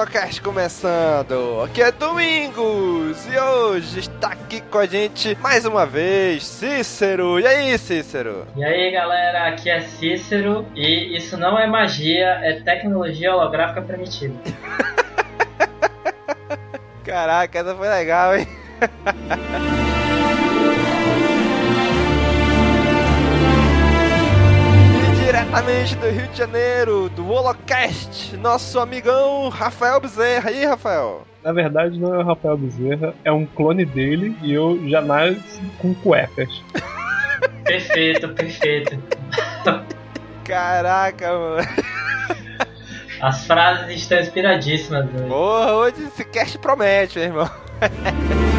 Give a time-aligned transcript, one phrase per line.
[0.00, 1.62] Caminocast começando!
[1.62, 7.38] Aqui é Domingos e hoje está aqui com a gente mais uma vez Cícero!
[7.38, 8.46] E aí, Cícero?
[8.56, 14.34] E aí galera, aqui é Cícero e isso não é magia, é tecnologia holográfica primitiva.
[17.04, 18.48] Caraca, essa foi legal, hein?
[25.50, 30.48] diretamente do Rio de Janeiro, do Holocast, nosso amigão Rafael Bezerra.
[30.52, 31.26] E aí, Rafael?
[31.42, 35.60] Na verdade, não é o Rafael Bezerra, é um clone dele e eu já nasci
[35.78, 36.48] com cuecas.
[37.64, 38.98] Perfeito, perfeito.
[40.44, 41.68] Caraca, mano.
[43.20, 45.28] As frases estão inspiradíssimas hoje.
[45.28, 47.50] Porra, hoje esse cast promete, meu irmão.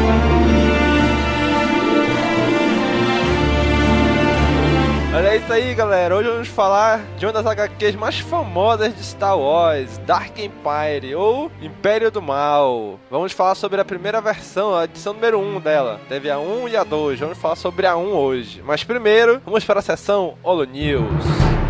[5.14, 6.16] Olha isso aí, galera.
[6.16, 11.52] Hoje vamos falar de uma das HQs mais famosas de Star Wars, Dark Empire, ou
[11.60, 12.98] Império do Mal.
[13.10, 16.00] Vamos falar sobre a primeira versão, a edição número 1 dela.
[16.08, 17.20] Teve a 1 e a 2.
[17.20, 18.62] Vamos falar sobre a 1 hoje.
[18.64, 21.61] Mas primeiro, vamos para a seção Holo News.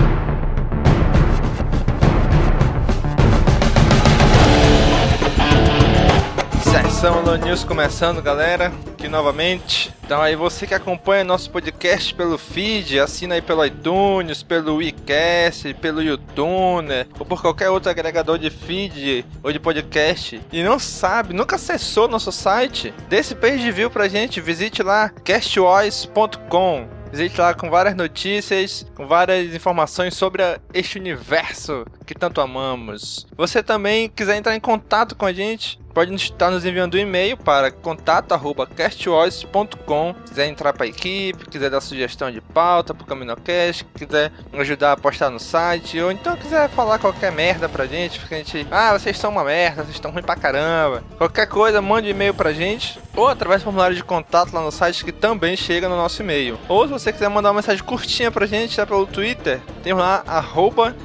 [7.03, 9.93] Sessão Holo News começando, galera, aqui novamente.
[10.05, 15.75] Então aí você que acompanha nosso podcast pelo feed, assina aí pelo iTunes, pelo WeCast,
[15.81, 21.35] pelo YouTuner, ou por qualquer outro agregador de feed ou de podcast e não sabe,
[21.35, 26.87] nunca acessou nosso site, dê esse page view pra gente, visite lá castwise.com.
[27.11, 33.27] Visite lá com várias notícias, com várias informações sobre este universo que tanto amamos.
[33.37, 37.37] Você também quiser entrar em contato com a gente, pode estar nos enviando um e-mail
[37.37, 40.15] para contato@castvoice.com.
[40.27, 44.93] Quiser entrar para a equipe, quiser dar sugestão de pauta para o CaminoCast, quiser ajudar
[44.93, 48.67] a postar no site, ou então quiser falar qualquer merda pra gente, porque a gente,
[48.71, 51.05] ah, vocês são uma merda, vocês estão ruim pra caramba.
[51.19, 54.73] Qualquer coisa, mande um e-mail pra gente, ou através do formulário de contato lá no
[54.73, 56.59] site que também chega no nosso e-mail.
[56.69, 60.23] Ou se você quiser mandar uma mensagem curtinha pra gente, tá pelo Twitter, tem lá
[60.27, 60.97] arroba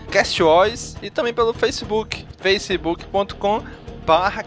[1.02, 3.63] e também pelo Facebook, facebook.com
[4.06, 4.44] barra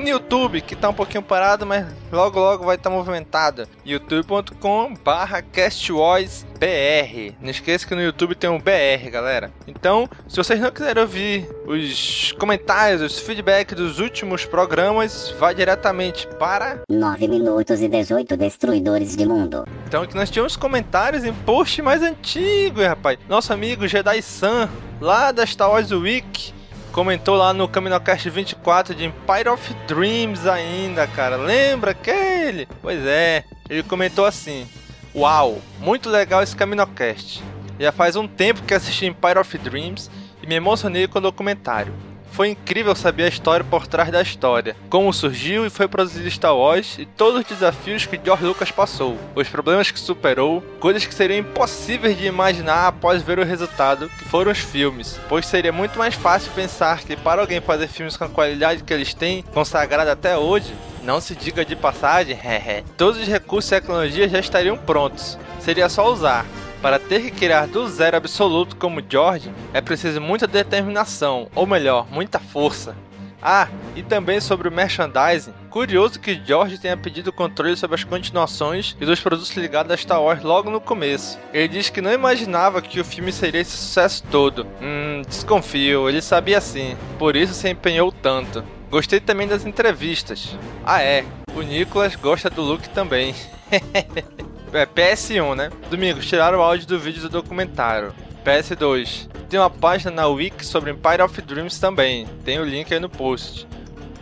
[0.00, 3.68] no YouTube, que tá um pouquinho parado, mas logo logo vai estar movimentado.
[3.84, 7.34] youtube.com barra castvoicebr.
[7.40, 9.50] Não esqueça que no YouTube tem um BR, galera.
[9.66, 16.26] Então, se vocês não quiserem ouvir os comentários, os feedbacks dos últimos programas, vá diretamente
[16.38, 19.64] para 9 minutos e 18 destruidores de mundo.
[19.86, 23.18] então aqui nós tínhamos comentários em post mais antigo, rapaz.
[23.28, 24.68] Nosso amigo Jedi San,
[25.00, 26.52] lá da Star Wars Week,
[26.90, 31.36] comentou lá no Caminocast 24 de Empire of Dreams ainda, cara.
[31.36, 32.66] Lembra aquele?
[32.82, 34.68] Pois é, ele comentou assim:
[35.14, 37.42] Uau, muito legal esse Caminocast.
[37.78, 40.10] Já faz um tempo que assisti Empire of Dreams
[40.42, 42.09] e me emocionei com o documentário.
[42.40, 46.56] Foi incrível saber a história por trás da história, como surgiu e foi produzido Star
[46.56, 51.14] Wars e todos os desafios que George Lucas passou, os problemas que superou, coisas que
[51.14, 55.98] seriam impossíveis de imaginar após ver o resultado, que foram os filmes, pois seria muito
[55.98, 60.12] mais fácil pensar que para alguém fazer filmes com a qualidade que eles têm, consagrada
[60.12, 60.72] até hoje,
[61.02, 62.38] não se diga de passagem,
[62.96, 66.46] todos os recursos e tecnologias já estariam prontos, seria só usar.
[66.82, 72.06] Para ter que criar do zero absoluto como George, é preciso muita determinação, ou melhor,
[72.10, 72.96] muita força.
[73.42, 75.52] Ah, e também sobre o merchandising.
[75.70, 80.22] Curioso que George tenha pedido controle sobre as continuações e dos produtos ligados a Star
[80.22, 81.38] Wars logo no começo.
[81.52, 84.66] Ele diz que não imaginava que o filme seria esse sucesso todo.
[84.80, 88.64] Hum, desconfio, ele sabia sim, por isso se empenhou tanto.
[88.90, 90.56] Gostei também das entrevistas.
[90.84, 91.24] Ah é,
[91.54, 93.34] o Nicholas gosta do Luke também.
[94.72, 95.70] É PS1, né?
[95.90, 98.14] Domingos, tiraram o áudio do vídeo do documentário.
[98.44, 99.28] PS2.
[99.48, 102.26] Tem uma página na Wiki sobre Empire of Dreams também.
[102.44, 103.66] Tem o link aí no post.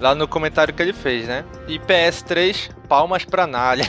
[0.01, 1.45] Lá no comentário que ele fez, né?
[1.67, 3.89] E PS3, palmas pra Nália.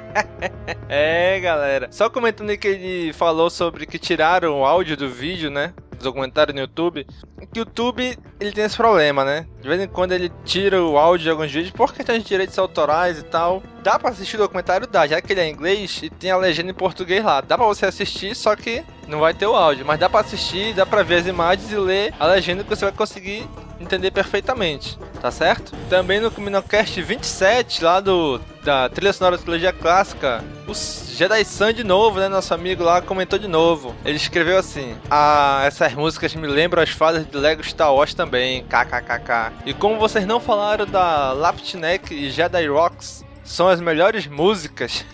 [0.88, 1.88] é, galera.
[1.90, 5.74] Só comentando aí que ele falou sobre que tiraram o áudio do vídeo, né?
[5.98, 7.06] Do documentário no YouTube.
[7.52, 9.46] Que o YouTube, ele tem esse problema, né?
[9.60, 12.58] De vez em quando ele tira o áudio de alguns vídeos por questões de direitos
[12.58, 13.62] autorais e tal.
[13.84, 14.86] Dá pra assistir o documentário?
[14.86, 17.42] Dá, já que ele é em inglês e tem a legenda em português lá.
[17.42, 19.84] Dá pra você assistir, só que não vai ter o áudio.
[19.84, 22.86] Mas dá pra assistir, dá pra ver as imagens e ler a legenda que você
[22.86, 23.46] vai conseguir
[23.78, 25.76] entender perfeitamente, tá certo?
[25.90, 31.74] Também no Cominocast 27, lá do da trilha sonora da trilogia clássica, o Jedi Sun
[31.74, 32.26] de novo, né?
[32.26, 33.94] Nosso amigo lá comentou de novo.
[34.02, 38.64] Ele escreveu assim: Ah, essas músicas me lembram as fases de Lego Star Wars também.
[38.64, 39.52] KKKK.
[39.66, 45.04] E como vocês não falaram da Laptneck e Jedi Rocks, são as melhores músicas.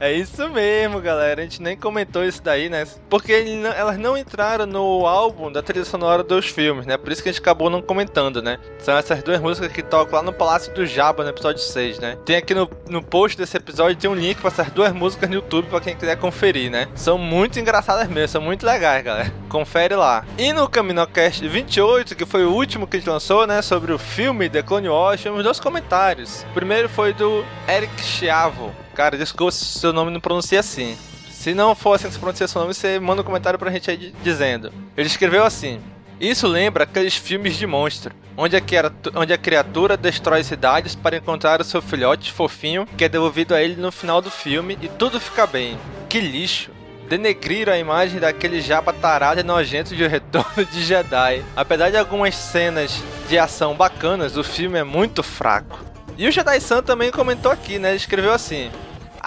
[0.00, 1.40] É isso mesmo, galera.
[1.40, 2.86] A gente nem comentou isso daí, né?
[3.08, 3.32] Porque
[3.76, 6.96] elas não entraram no álbum da trilha sonora dos filmes, né?
[6.96, 8.58] Por isso que a gente acabou não comentando, né?
[8.78, 12.16] São essas duas músicas que tocam lá no Palácio do Jabba, no episódio 6, né?
[12.24, 15.36] Tem aqui no, no post desse episódio tem um link para essas duas músicas no
[15.36, 16.88] YouTube para quem quiser conferir, né?
[16.94, 19.32] São muito engraçadas mesmo, são muito legais, galera.
[19.48, 20.24] Confere lá.
[20.36, 23.62] E no CaminoCast 28, que foi o último que a gente lançou, né?
[23.62, 26.44] Sobre o filme The Clone Wars, tivemos dois comentários.
[26.50, 28.85] O primeiro foi do Eric Chiavo.
[28.96, 30.96] Cara, desculpa se seu nome não pronuncia assim.
[31.30, 33.90] Se não for assim que você pronuncia seu nome, você manda um comentário pra gente
[33.90, 34.72] aí dizendo.
[34.96, 35.78] Ele escreveu assim:
[36.18, 38.62] Isso lembra aqueles filmes de monstro, onde a,
[39.14, 43.62] onde a criatura destrói cidades para encontrar o seu filhote fofinho que é devolvido a
[43.62, 45.78] ele no final do filme e tudo fica bem.
[46.08, 46.70] Que lixo!
[47.06, 51.44] denegriram a imagem daquele japa tarado e nojento de Retorno de Jedi.
[51.54, 55.95] Apesar de algumas cenas de ação bacanas, o filme é muito fraco.
[56.18, 57.90] E o Jedi San também comentou aqui, né?
[57.90, 58.70] Ele escreveu assim: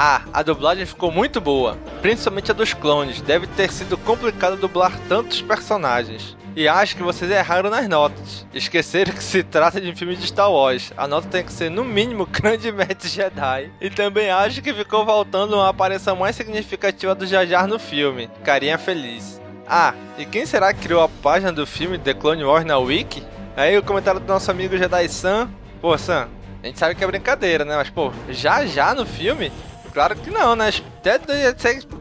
[0.01, 3.19] ah, a dublagem ficou muito boa, principalmente a dos clones.
[3.19, 6.37] Deve ter sido complicado dublar tantos personagens.
[6.55, 8.45] E acho que vocês erraram nas notas.
[8.53, 10.91] Esqueceram que se trata de um filme de Star Wars.
[10.97, 13.71] A nota tem que ser, no mínimo, grande mestre Jedi.
[13.79, 18.29] E também acho que ficou faltando uma aparição mais significativa do Jar Jar no filme.
[18.43, 19.39] Carinha feliz.
[19.67, 23.21] Ah, e quem será que criou a página do filme The Clone Wars na Wiki?
[23.55, 25.49] Aí o comentário do nosso amigo Jedi Sam.
[25.81, 26.27] Pô, Sam,
[26.61, 27.75] a gente sabe que é brincadeira, né?
[27.75, 29.51] Mas, pô, já já no filme?
[29.93, 30.69] Claro que não, né?
[30.97, 31.19] Até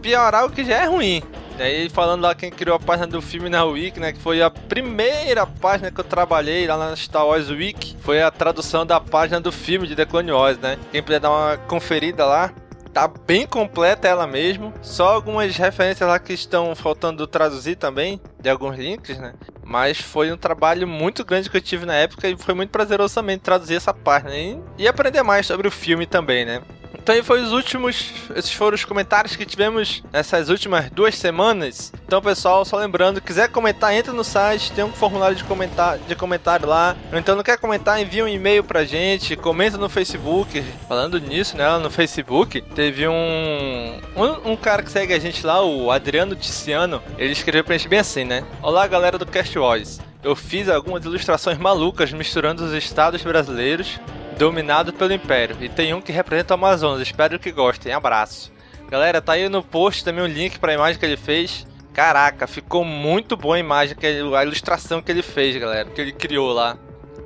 [0.03, 1.23] piorar o que já é ruim.
[1.59, 4.13] E aí, falando lá quem criou a página do filme na Wiki, né?
[4.13, 7.97] Que foi a primeira página que eu trabalhei lá na Star Wars Wiki.
[8.01, 10.79] Foi a tradução da página do filme de The Clone Wars, né?
[10.93, 12.53] Quem puder dar uma conferida lá,
[12.93, 14.73] tá bem completa ela mesmo.
[14.83, 19.35] Só algumas referências lá que estão faltando traduzir também, de alguns links, né?
[19.69, 23.15] Mas foi um trabalho muito grande que eu tive na época e foi muito prazeroso
[23.15, 26.63] também traduzir essa página e, e aprender mais sobre o filme também, né?
[27.09, 31.91] Então aí foi os últimos, esses foram os comentários que tivemos nessas últimas duas semanas.
[32.05, 36.15] Então pessoal, só lembrando, quiser comentar, entra no site, tem um formulário de comentário, de
[36.15, 36.95] comentário lá.
[37.11, 40.63] Então não quer comentar, envia um e-mail pra gente, comenta no Facebook.
[40.87, 45.65] Falando nisso, né, no Facebook, teve um, um, um cara que segue a gente lá,
[45.65, 48.45] o Adriano Ticiano, ele escreveu pra gente bem assim, né?
[48.61, 49.99] Olá galera do Cast Wars.
[50.23, 53.99] Eu fiz algumas ilustrações malucas misturando os estados brasileiros
[54.39, 55.57] dominado pelo Império.
[55.61, 57.03] E tem um que representa o Amazonas.
[57.03, 57.93] Espero que gostem.
[57.93, 58.53] Abraço.
[58.89, 61.67] Galera, tá aí no post também o um link para a imagem que ele fez.
[61.93, 63.97] Caraca, ficou muito boa a imagem,
[64.37, 66.79] a ilustração que ele fez, galera, que ele criou lá.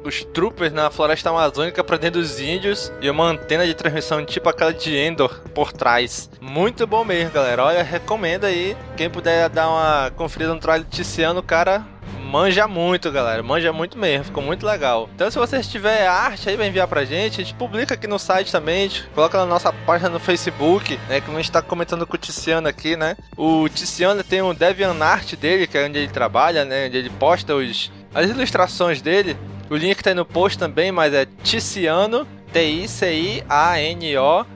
[0.03, 4.73] Os troopers na floresta amazônica prendendo os índios e uma antena de transmissão tipo aquela
[4.73, 6.29] de Endor por trás.
[6.41, 7.65] Muito bom mesmo, galera.
[7.65, 8.77] Olha, recomendo aí.
[8.97, 11.87] Quem puder dar uma conferida no trabalho Tiziano, cara,
[12.33, 13.43] manja muito, galera.
[13.43, 14.25] Manja muito mesmo.
[14.25, 15.07] Ficou muito legal.
[15.15, 17.43] Então, se vocês tiver arte aí, vai enviar pra gente.
[17.43, 18.91] A gente publica aqui no site também.
[19.15, 21.21] coloca na nossa página no Facebook, né?
[21.21, 23.19] Que a gente tá comentando com o Tiziano aqui, né?
[23.37, 26.87] O Tiziano tem um DeviantArt dele, que é onde ele trabalha, né?
[26.87, 29.37] Onde ele posta os, as ilustrações dele.
[29.69, 34.47] O link tá aí no post também, mas é Tiziano, T-I-C-I-A-N-O,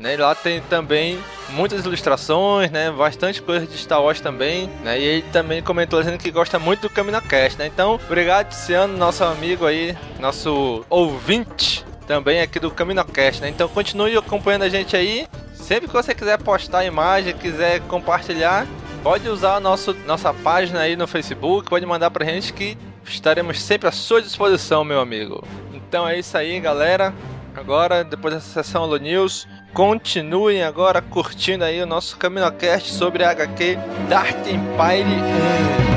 [0.00, 0.16] né?
[0.16, 1.18] Lá tem também
[1.50, 2.90] muitas ilustrações, né?
[2.90, 4.98] Bastante coisa de Star Wars também, né?
[4.98, 7.66] E ele também comentou dizendo que gosta muito do CaminoCast, né?
[7.66, 13.48] Então, obrigado, Tiziano, nosso amigo aí, nosso ouvinte também aqui do CaminoCast, né?
[13.50, 15.28] Então, continue acompanhando a gente aí.
[15.54, 18.66] Sempre que você quiser postar imagem, quiser compartilhar,
[19.02, 23.88] pode usar nosso, nossa página aí no Facebook, pode mandar pra gente que estaremos sempre
[23.88, 25.46] à sua disposição, meu amigo.
[25.72, 27.12] Então é isso aí, galera.
[27.54, 33.30] Agora, depois dessa sessão Halo News, continuem agora curtindo aí o nosso CaminoCast sobre a
[33.30, 33.78] HQ
[34.08, 35.04] Dark Empire
[35.86, 35.89] 1.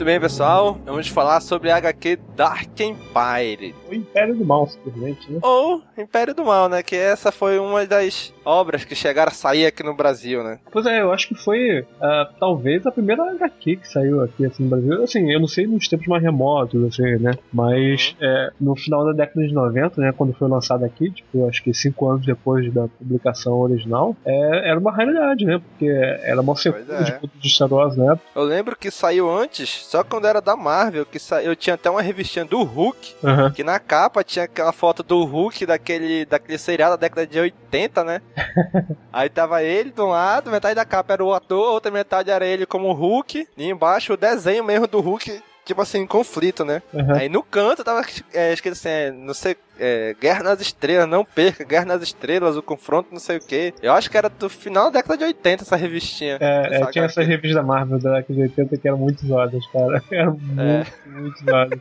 [0.00, 0.78] Muito bem, pessoal.
[0.86, 3.74] Vamos falar sobre a HQ Dark Empire.
[3.86, 5.40] O Império do Mal, simplesmente, né?
[5.42, 6.82] Ou Império do Mal, né?
[6.82, 10.58] Que essa foi uma das obras que chegaram a sair aqui no Brasil, né?
[10.70, 14.64] Pois é, eu acho que foi ah, talvez a primeira HQ que saiu aqui assim,
[14.64, 15.02] no Brasil.
[15.02, 17.32] Assim, eu não sei nos tempos mais remotos, assim, né?
[17.52, 20.12] Mas é, no final da década de 90, né?
[20.16, 24.78] Quando foi lançado aqui, tipo, acho que cinco anos depois da publicação original, é, era
[24.78, 25.58] uma raridade, né?
[25.58, 27.02] Porque era uma sequência é.
[27.02, 28.24] de contos de Star Wars na época.
[28.34, 31.42] Eu lembro que saiu antes, só quando era da Marvel, que sa...
[31.42, 33.50] eu tinha até uma revistinha do Hulk, Aham.
[33.50, 38.04] que na capa tinha aquela foto do Hulk daquele, daquele seriado da década de 80,
[38.04, 38.22] né?
[39.12, 42.46] Aí tava ele de um lado, metade da capa era o ator, outra metade era
[42.46, 46.82] ele como Hulk, e embaixo o desenho mesmo do Hulk, tipo assim, em conflito, né?
[46.94, 47.16] Aham.
[47.16, 51.24] Aí no canto tava é, escrito assim, é, não sei, é, Guerra nas Estrelas, não
[51.24, 53.72] perca, Guerra nas Estrelas, o confronto, não sei o que.
[53.82, 56.38] Eu acho que era do final da década de 80 essa revistinha.
[56.40, 59.26] É, é, Essa tinha essa revista da Marvel da década de 80 que eram muito
[59.26, 60.02] zoadas, cara.
[60.10, 61.80] Eram muito, muito zoadas.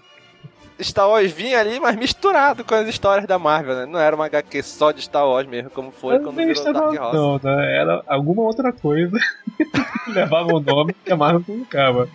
[0.81, 3.85] Star Wars vinha ali, mas misturado com as histórias da Marvel, né?
[3.85, 7.01] Não era uma HQ só de Star Wars mesmo, como foi Mas quando virou Dark
[7.01, 7.15] Horse.
[7.15, 7.77] não, né?
[7.77, 9.17] Era alguma outra coisa
[9.57, 9.65] que
[10.11, 12.09] levava o nome que a Marvel colocava.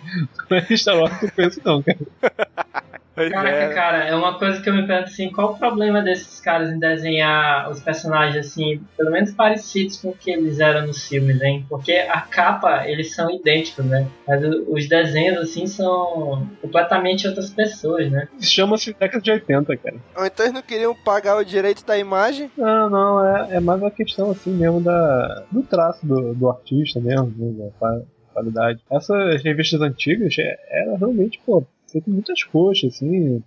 [0.49, 1.97] Não é Star Wars que eu penso, não, cara.
[3.15, 3.73] Caraca, é.
[3.73, 6.77] cara, é uma coisa que eu me pergunto assim, qual o problema desses caras em
[6.79, 11.65] desenhar os personagens assim, pelo menos parecidos com o que eles eram nos filmes, hein?
[11.69, 14.07] Porque a capa, eles são idênticos, né?
[14.27, 18.27] Mas os desenhos, assim, são completamente outras pessoas, né?
[18.41, 19.95] Chama-se década de 80, cara.
[20.17, 22.51] Ou então eles não queriam pagar o direito da imagem.
[22.57, 26.99] Não, não, é, é mais uma questão assim mesmo da, do traço do, do artista
[26.99, 28.01] mesmo, né, da qua-
[28.33, 28.79] qualidade.
[28.91, 33.41] Essas revistas antigas é, era realmente, pô, feito muitas coxas, assim,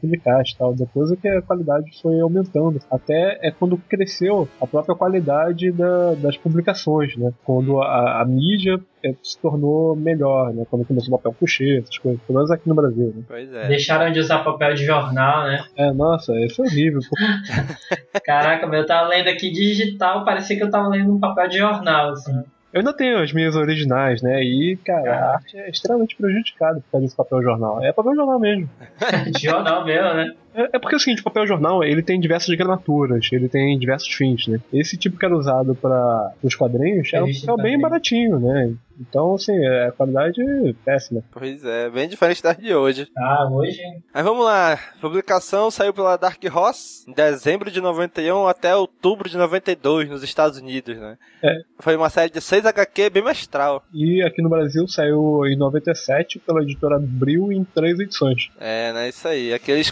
[0.00, 0.74] publicar e tal.
[0.74, 2.80] Depois é que a qualidade foi aumentando.
[2.90, 7.30] Até é quando cresceu a própria qualidade da- das publicações, né?
[7.44, 10.64] Quando a, a mídia é, se tornou melhor, né?
[10.70, 12.18] Quando começou o papel couché, essas coisas.
[12.22, 13.22] Pelo menos aqui no Brasil, né?
[13.28, 13.68] Pois é.
[13.68, 15.62] Deixaram de usar papel de jornal, né?
[15.76, 17.00] É, nossa, isso é horrível.
[18.24, 21.58] Caraca, meu, eu tava lendo aqui digital, parecia que eu tava lendo um papel de
[21.58, 22.42] jornal, assim.
[22.72, 24.42] Eu ainda tenho as minhas originais, né?
[24.42, 27.84] E, cara, a arte é extremamente prejudicada por causa desse papel jornal.
[27.84, 28.70] É papel jornal mesmo.
[29.38, 30.34] Jornal mesmo, né?
[30.54, 33.78] É, é porque é o seguinte, o papel jornal, ele tem diversas granaturas, ele tem
[33.78, 34.60] diversos fins, né?
[34.72, 38.74] Esse tipo que era usado para os quadrinhos era um papel bem baratinho, né?
[39.00, 41.22] Então, assim, é a qualidade é péssima.
[41.32, 43.08] Pois é, bem diferente das de hoje.
[43.16, 43.80] Ah, hoje.
[44.14, 49.36] Mas vamos lá, publicação saiu pela Dark Horse em dezembro de 91 até outubro de
[49.36, 51.16] 92 nos Estados Unidos, né?
[51.42, 51.62] É.
[51.80, 53.82] Foi uma série de 6 HQ bimestral.
[53.92, 58.50] E aqui no Brasil saiu em 97 pela editora Abril em três edições.
[58.60, 59.08] É, né?
[59.08, 59.52] Isso aí.
[59.52, 59.90] Aqui eles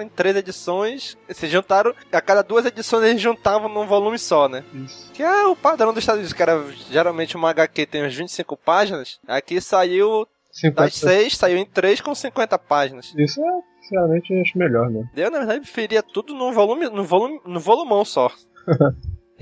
[0.00, 4.48] em três edições, e se juntaram, a cada duas edições eles juntavam num volume só,
[4.48, 4.62] né?
[4.74, 5.10] Isso.
[5.12, 8.56] Que é o padrão dos Estados Unidos, que era geralmente uma HQ tem uns 25
[8.56, 9.18] páginas.
[9.26, 10.82] Aqui saiu 50.
[10.82, 13.14] das 6, saiu em 3 com 50 páginas.
[13.16, 13.50] Isso é,
[13.82, 15.08] sinceramente, acho melhor, né?
[15.16, 18.30] Eu, na verdade, preferia tudo num volume, no volume, no volumão só.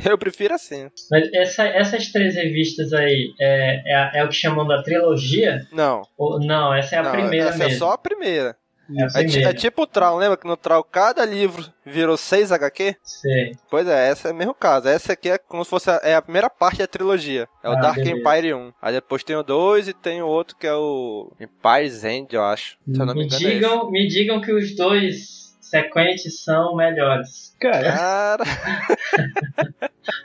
[0.04, 0.88] Eu prefiro assim.
[1.10, 5.66] Mas essa- essas três revistas aí é, é, é o que chamam da trilogia?
[5.72, 6.02] Não.
[6.16, 7.72] Ou, não, essa é a não, primeira essa mesmo.
[7.74, 8.56] é só a primeira.
[9.14, 12.96] É É, é tipo o Trau, lembra que no Trau cada livro virou 6 HQ?
[13.02, 13.52] Sei.
[13.70, 14.88] Pois é, essa é o mesmo caso.
[14.88, 17.48] Essa aqui é como se fosse a, é a primeira parte da trilogia.
[17.62, 18.18] É o Ah, Dark beleza.
[18.18, 18.72] Empire 1.
[18.80, 22.42] Aí depois tem o 2 e tem o outro que é o Empire's End, eu
[22.42, 22.78] acho.
[22.92, 26.74] Se eu não me Me engano é digam, me digam que os dois sequentes são
[26.74, 27.54] melhores.
[27.60, 28.44] Cara, Cara,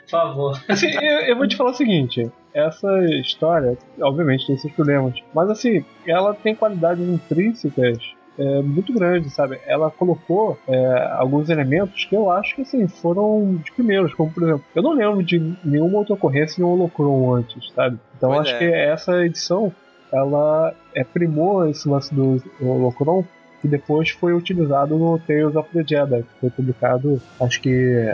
[0.04, 0.64] Por favor.
[0.68, 2.88] Assim, eu, eu vou te falar o seguinte: essa
[3.20, 7.98] história, obviamente, tem seus problemas, mas assim, ela tem qualidades intrínsecas.
[8.38, 9.60] É, muito grandes, sabe?
[9.66, 14.42] Ela colocou é, alguns elementos que eu acho que assim, foram os primeiros, como por
[14.42, 17.98] exemplo, eu não lembro de nenhuma outra ocorrência em Holocron antes, sabe?
[18.16, 18.58] Então Pois acho é.
[18.58, 19.72] que essa edição
[20.12, 23.24] ela é, primou esse lance do Holocron
[23.64, 28.04] que depois foi utilizado no Tales of the Jedi, que foi publicado acho que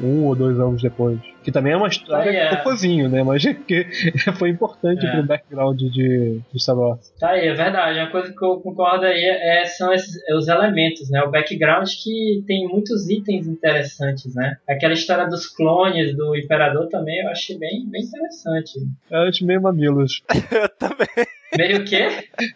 [0.00, 1.18] um ou dois anos depois.
[1.42, 2.56] Que também é uma história é.
[2.56, 3.24] cocôzinho, né?
[3.24, 3.86] Mas que
[4.38, 5.10] foi importante É.
[5.10, 7.12] pro background de, de Star Wars.
[7.18, 7.98] Tá aí, é verdade.
[7.98, 11.20] Uma coisa que eu concordo aí é, são esses, é os elementos, né?
[11.22, 14.58] O background que tem muitos itens interessantes, né?
[14.68, 18.78] Aquela história dos clones do Imperador também eu achei bem, bem interessante.
[19.10, 20.22] Eu acho meio mamilos.
[20.52, 21.26] eu também.
[21.56, 22.06] Meio o quê?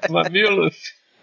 [0.09, 0.77] Mamilos?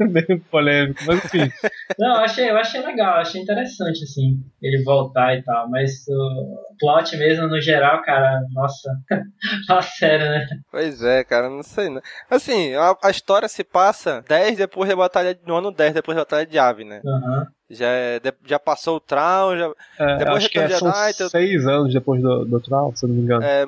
[0.08, 1.52] Meio polêmico, mas enfim.
[2.00, 5.70] Não, eu achei, eu achei legal, eu achei interessante, assim, ele voltar e tal.
[5.70, 8.90] Mas o plot mesmo, no geral, cara, nossa.
[9.68, 10.48] Fala sério, né?
[10.72, 12.02] Pois é, cara, não sei não.
[12.30, 16.22] Assim, a, a história se passa 10 depois da batalha, no ano 10 depois da
[16.22, 17.02] batalha de Ave, né?
[17.06, 17.48] Aham.
[17.70, 21.30] Já, é- já passou o Traum, já, É, Depois acho que é, são Jedi, tu-
[21.30, 23.44] seis anos depois do, do Troll, se eu não me engano.
[23.46, 23.66] é,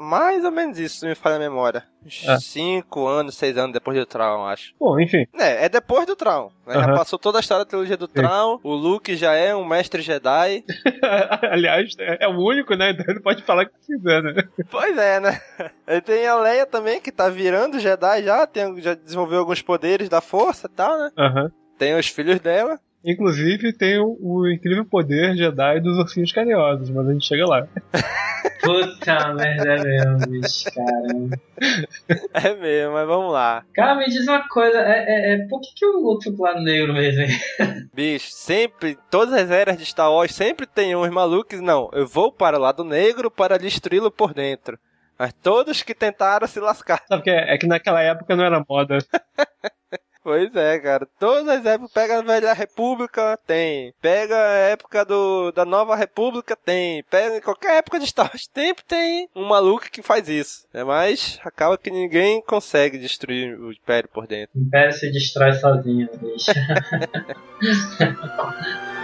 [0.00, 1.84] mais ou menos isso, se me falha a memória.
[2.26, 2.38] É.
[2.38, 4.72] Cinco anos, seis anos depois do Traum, acho.
[4.80, 5.26] Bom, enfim.
[5.38, 6.48] É, é depois do Traum.
[6.66, 6.74] né?
[6.74, 6.94] Já Aham.
[6.94, 8.58] passou toda a história da trilogia do Traum.
[8.62, 10.64] O Luke já é um mestre Jedi.
[11.50, 12.90] Aliás, é é o único, né?
[12.92, 14.42] Então ele pode falar o que quiser, né?
[14.70, 15.38] pois é, né?
[15.86, 18.46] E tem a Leia também, que tá virando Jedi já.
[18.46, 21.10] Tem, já desenvolveu alguns poderes da força e tal, né?
[21.18, 21.50] Aham.
[21.78, 22.78] Tem os filhos dela.
[23.04, 27.66] Inclusive tem o, o incrível poder Jedi dos ursinhos carinhosos, mas a gente chega lá.
[28.62, 31.40] Puta merda, é mesmo, bicho, caramba.
[32.34, 33.64] É mesmo, mas vamos lá.
[33.74, 36.60] Cara, me diz uma coisa, é, é, é por que, que o Luke pro lado
[36.60, 37.22] negro mesmo?
[37.22, 37.38] hein?
[37.94, 41.60] Bicho, sempre, todas as eras de Star Wars, sempre tem uns malucos.
[41.60, 44.78] Não, eu vou para o lado negro para destruí-lo por dentro.
[45.18, 47.02] Mas todos que tentaram se lascar.
[47.08, 48.98] Sabe que é, é que naquela época não era moda.
[50.30, 51.08] Pois é, cara.
[51.18, 53.92] Todas as épocas, pega a velha república, tem.
[54.00, 57.02] Pega a época do, da nova república, tem.
[57.10, 60.68] Pega em qualquer época de Star Wars, sempre tem um maluco que faz isso.
[60.72, 64.56] É, mas acaba que ninguém consegue destruir o Império por dentro.
[64.56, 66.52] O Império se destrói sozinho, bicho.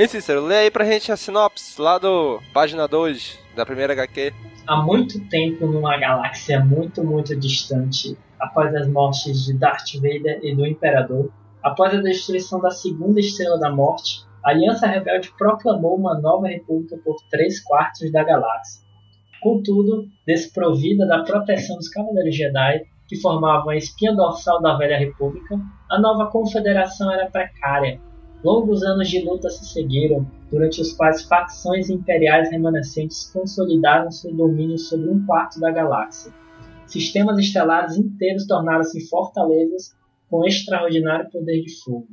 [0.00, 4.32] Ei, Cícero, lê aí pra gente a sinopse lá do página 2 da primeira HQ.
[4.66, 10.56] Há muito tempo, numa galáxia muito, muito distante, após as mortes de Darth Vader e
[10.56, 11.30] do Imperador,
[11.62, 16.96] após a destruição da segunda estrela da morte, a Aliança Rebelde proclamou uma nova república
[17.04, 18.82] por três quartos da galáxia.
[19.42, 25.60] Contudo, desprovida da proteção dos Cavaleiros Jedi, que formavam a espinha dorsal da velha república,
[25.90, 28.00] a nova confederação era precária.
[28.42, 34.78] Longos anos de luta se seguiram, durante os quais facções imperiais remanescentes consolidaram seu domínio
[34.78, 36.32] sobre um quarto da galáxia.
[36.86, 39.94] Sistemas estelares inteiros tornaram-se fortalezas
[40.30, 42.08] com extraordinário poder de fogo.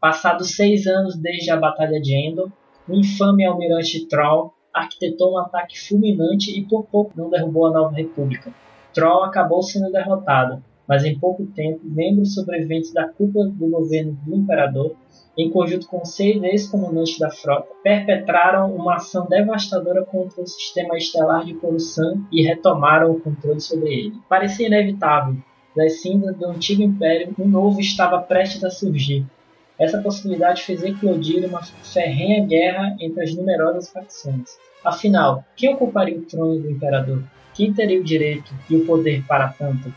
[0.00, 2.50] Passados seis anos desde a Batalha de Endor,
[2.88, 7.94] o infame almirante Troll arquitetou um ataque fulminante e por pouco não derrubou a Nova
[7.94, 8.52] República.
[8.94, 14.36] Troll acabou sendo derrotado, mas em pouco tempo, membros sobreviventes da cúpula do governo do
[14.36, 14.96] Imperador
[15.36, 21.44] em conjunto com seis ex-comandantes da frota, perpetraram uma ação devastadora contra o sistema estelar
[21.44, 24.12] de Coruscant e retomaram o controle sobre ele.
[24.28, 25.36] Parecia inevitável.
[25.74, 29.26] Das cinzas do antigo império, um novo estava prestes a surgir.
[29.76, 34.56] Essa possibilidade fez eclodir uma ferrenha guerra entre as numerosas facções.
[34.84, 37.24] Afinal, quem ocuparia o trono do imperador?
[37.54, 39.92] Quem teria o direito e o poder para tanto?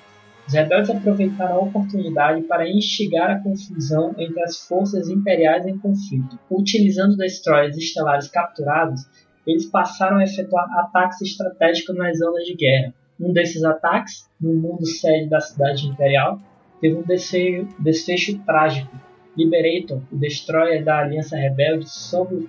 [0.47, 6.39] Os rebeldes aproveitaram a oportunidade para instigar a confusão entre as forças imperiais em conflito.
[6.49, 9.01] Utilizando destroyers estelares capturados,
[9.45, 12.93] eles passaram a efetuar ataques estratégicos nas zonas de guerra.
[13.19, 16.39] Um desses ataques, no mundo sede da cidade imperial,
[16.79, 18.95] teve um desfecho, desfecho trágico.
[19.35, 22.47] Liberator, o destroyer da Aliança Rebelde, sob o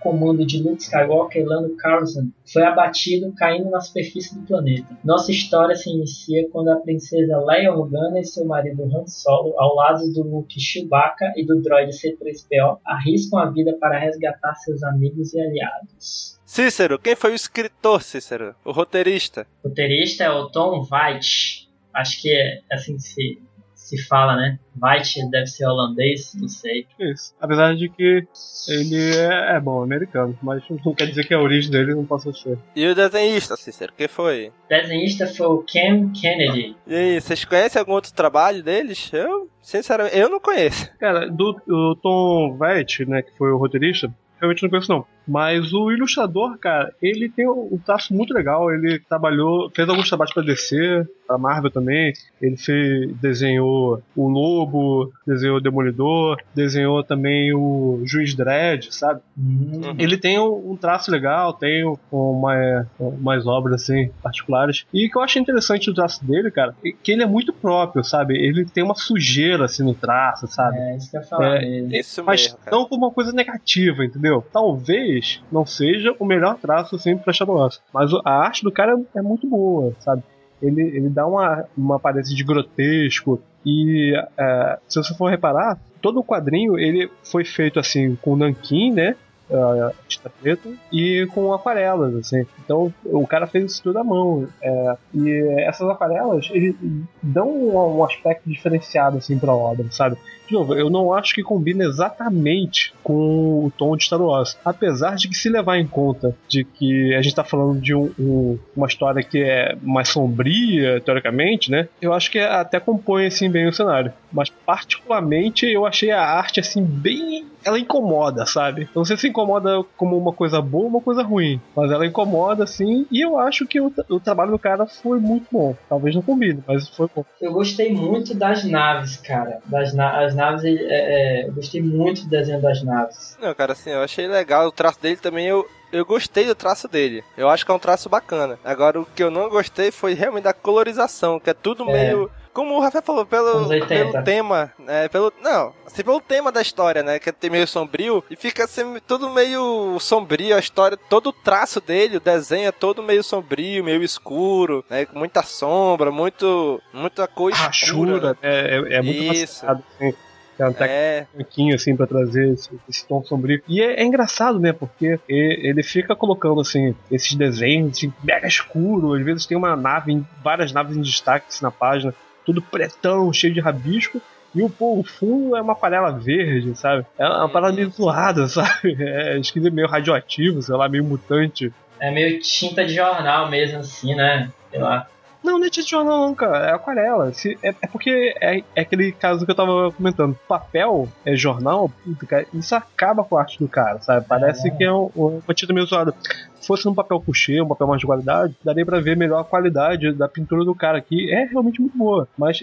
[0.00, 4.98] comando de Luke Skywalker e Lando Carlson, foi abatido caindo na superfície do planeta.
[5.04, 9.74] Nossa história se inicia quando a princesa Leia Organa e seu marido Han Solo, ao
[9.74, 15.32] lado do Luke Chewbacca e do droide C-3PO, arriscam a vida para resgatar seus amigos
[15.34, 16.40] e aliados.
[16.44, 18.56] Cícero, quem foi o escritor, Cícero?
[18.64, 19.46] O roteirista?
[19.62, 21.70] O roteirista é o Tom White.
[21.94, 23.42] Acho que é assim que se,
[23.90, 24.58] se fala, né?
[24.80, 26.86] White deve ser holandês, não sei.
[26.98, 27.34] Isso.
[27.40, 28.24] Apesar de que
[28.68, 32.32] ele é, é bom, americano, mas não quer dizer que a origem dele não possa
[32.32, 32.56] ser.
[32.74, 34.48] E o desenhista, Cícero, quem foi?
[34.48, 36.76] O desenhista foi o Ken Kennedy.
[36.86, 39.10] E aí, vocês conhecem algum outro trabalho deles?
[39.12, 40.90] Eu, sinceramente, eu não conheço.
[40.98, 45.06] Cara, do o Tom Vett, né, que foi o roteirista, realmente não conheço não.
[45.30, 48.72] Mas o ilustrador, cara, ele tem um traço muito legal.
[48.72, 52.12] Ele trabalhou, fez alguns trabalhos pra DC, pra Marvel também.
[52.42, 59.20] Ele fez, desenhou o Lobo, desenhou o Demolidor, desenhou também o Juiz Dredd, sabe?
[59.38, 64.84] Hum, Ele tem um, um traço legal, tem uma, umas obras assim particulares.
[64.92, 67.52] E o que eu acho interessante do traço dele, cara, é que ele é muito
[67.52, 68.36] próprio, sabe?
[68.36, 70.76] Ele tem uma sujeira assim no traço, sabe?
[70.76, 71.94] É, isso que eu ia falar É, mesmo.
[71.94, 72.76] Isso Mas mesmo, cara.
[72.76, 74.44] não como uma coisa negativa, entendeu?
[74.52, 75.19] Talvez
[75.50, 77.80] não seja o melhor traço sempre pra Shadowlands.
[77.92, 80.22] Mas a arte do cara é muito boa, sabe?
[80.62, 83.40] Ele, ele dá uma, uma aparência de grotesco.
[83.64, 88.92] E é, se você for reparar, todo o quadrinho ele foi feito assim com nanquim,
[88.92, 89.16] né?
[89.50, 92.46] Uh, tinta preta e com aquarelas, assim.
[92.64, 94.46] Então o cara fez isso tudo à mão.
[94.62, 96.76] é, e essas aquarelas ele
[97.20, 100.16] dão um, um aspecto diferenciado assim para a obra, sabe?
[100.50, 104.58] De novo, eu não acho que combina exatamente com o tom de Star Wars.
[104.64, 108.10] Apesar de que se levar em conta de que a gente tá falando de um,
[108.18, 111.88] um, uma história que é mais sombria, teoricamente, né?
[112.02, 114.12] Eu acho que até compõe assim bem o cenário.
[114.32, 118.88] Mas particularmente eu achei a arte assim bem ela incomoda, sabe?
[118.94, 122.64] Não sei se incomoda como uma coisa boa ou uma coisa ruim, mas ela incomoda
[122.64, 125.76] assim, e eu acho que o, o trabalho do cara foi muito bom.
[125.88, 127.24] Talvez não combine, mas foi bom.
[127.40, 129.60] Eu gostei muito das naves, cara.
[129.66, 133.36] Das na as naves, é, é, eu gostei muito do desenho das naves.
[133.40, 134.66] Não, cara, assim, eu achei legal.
[134.66, 137.22] O traço dele também, eu, eu gostei do traço dele.
[137.36, 138.58] Eu acho que é um traço bacana.
[138.64, 141.92] Agora, o que eu não gostei foi realmente da colorização, que é tudo É.
[141.92, 142.30] meio.
[142.52, 144.10] Como o Rafael falou, pelo, Anos 80.
[144.10, 148.24] pelo tema, é, pelo, não, assim, pelo tema da história, né, que é meio sombrio,
[148.28, 152.72] e fica assim, tudo meio sombrio, a história, todo o traço dele, o desenho é
[152.72, 157.66] todo meio sombrio, meio escuro, né, com muita sombra, muito, muita cor escura.
[157.66, 159.64] Rachura, é, é, é muito Isso.
[159.64, 160.12] assim.
[160.60, 163.62] Tem até É, branquinho assim pra trazer esse, esse tom sombrio.
[163.68, 164.72] E é, é engraçado, né?
[164.72, 169.14] Porque e- ele fica colocando assim esses desenhos assim, mega escuro.
[169.14, 172.12] Às vezes tem uma nave, em- várias naves em destaque assim, na página,
[172.44, 174.20] tudo pretão, cheio de rabisco.
[174.54, 177.06] E o, pô, o fundo é uma aquarela verde, sabe?
[177.16, 178.96] É uma parada meio zoada, sabe?
[178.98, 181.72] É esquisito, meio radioativo, sei lá, meio mutante.
[182.00, 184.50] É meio tinta de jornal mesmo, assim, né?
[184.70, 185.06] Sei lá.
[185.50, 186.66] Não, não é jornal não, cara.
[186.70, 187.32] É aquarela.
[187.32, 190.38] Se- é, é porque é, é aquele caso que eu tava comentando.
[190.48, 194.26] Papel é jornal, puta, cara, isso acaba com a arte do cara, sabe?
[194.28, 196.14] Parece que é um- uma tinta meio zoada.
[196.60, 199.44] Se fosse um papel couché, um papel mais de qualidade, daria pra ver melhor a
[199.44, 201.32] qualidade da pintura do cara aqui.
[201.32, 202.28] É realmente muito boa.
[202.36, 202.62] Mas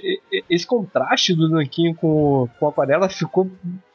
[0.50, 3.50] esse contraste do Nanquinho com, com a aquarela ficou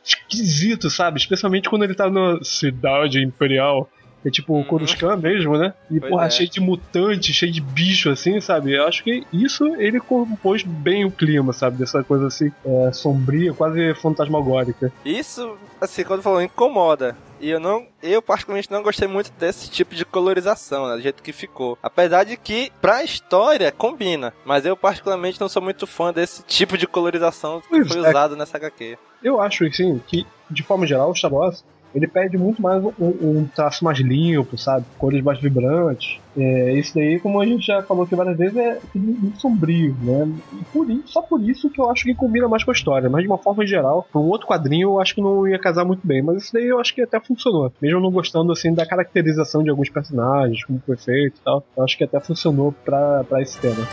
[0.04, 1.18] esquisito, sabe?
[1.18, 3.88] Especialmente quando ele tá na cidade imperial.
[4.24, 4.64] É tipo o Uhum.
[4.64, 5.74] Coruscant mesmo, né?
[5.90, 6.30] E, Pois porra, é.
[6.30, 8.72] cheio de mutante, cheio de bicho, assim, sabe?
[8.76, 11.76] Eu acho que isso ele compôs bem o clima, sabe?
[11.78, 14.92] Dessa coisa assim, é, sombria, quase fantasmagórica.
[15.04, 17.16] Isso, assim, quando falou, incomoda.
[17.40, 21.22] E eu não, eu particularmente não gostei muito desse tipo de colorização, né, do jeito
[21.24, 21.76] que ficou.
[21.82, 24.32] Apesar de que, pra história, combina.
[24.44, 28.08] Mas eu particularmente não sou muito fã desse tipo de colorização que Pois foi é.
[28.08, 28.96] usado nessa HQ.
[29.24, 32.92] Eu acho, assim, que, de forma geral, o Star Wars, ele pede muito mais um,
[32.98, 34.84] um traço mais limpo, sabe?
[34.98, 36.18] Cores mais vibrantes.
[36.36, 40.32] É, isso daí, como a gente já falou aqui várias vezes, é muito sombrio, né?
[40.52, 43.10] E por isso, só por isso que eu acho que combina mais com a história.
[43.10, 45.84] Mas de uma forma geral, pra um outro quadrinho, eu acho que não ia casar
[45.84, 46.22] muito bem.
[46.22, 47.70] Mas isso daí eu acho que até funcionou.
[47.80, 51.64] Mesmo não gostando, assim, da caracterização de alguns personagens, como foi feito e tal.
[51.76, 53.86] Eu acho que até funcionou pra esse tema.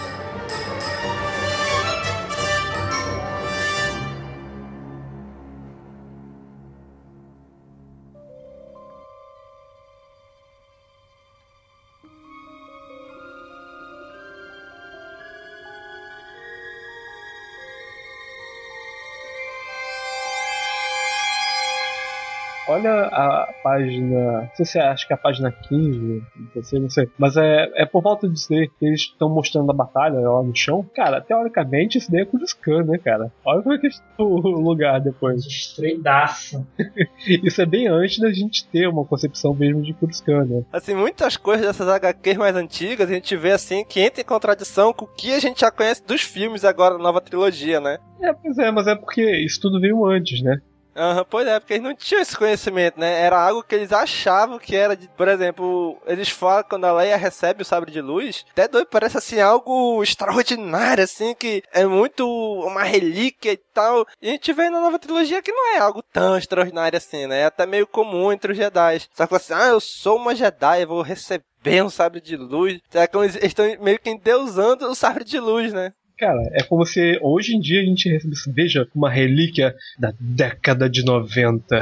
[22.80, 24.42] Olha a página.
[24.42, 26.24] Não sei se é, acho que é a página 15,
[26.56, 27.10] não sei, não sei.
[27.18, 30.56] Mas é, é por volta disso daí que eles estão mostrando a batalha lá no
[30.56, 30.86] chão.
[30.96, 33.32] Cara, teoricamente isso daí é Coruscant, né, cara?
[33.46, 35.44] Olha como é que é o lugar depois.
[35.44, 36.66] Destruidaço.
[37.28, 40.64] Isso é bem antes da gente ter uma concepção mesmo de Coruscant, né?
[40.72, 44.94] Assim, muitas coisas dessas HQs mais antigas a gente vê assim que entra em contradição
[44.94, 47.98] com o que a gente já conhece dos filmes agora da nova trilogia, né?
[48.22, 50.62] É, pois é, mas é porque isso tudo veio antes, né?
[51.00, 53.22] Aham, pois é, porque eles não tinham esse conhecimento, né?
[53.22, 55.08] Era algo que eles achavam que era de.
[55.08, 59.18] Por exemplo, eles falam quando a Leia recebe o sabre de luz, até doido, parece
[59.18, 64.06] assim algo extraordinário, assim, que é muito uma relíquia e tal.
[64.22, 67.42] E a gente vê na nova trilogia que não é algo tão extraordinário assim, né?
[67.42, 69.02] É até meio comum entre os Jedi.
[69.14, 72.78] Só que assim, ah, eu sou uma Jedi, eu vou receber um sabre de luz.
[72.90, 75.94] Será que eles estão meio que endeusando o sabre de luz, né?
[76.20, 80.90] Cara, é como se hoje em dia a gente recebesse, veja, uma relíquia da década
[80.90, 81.80] de 90.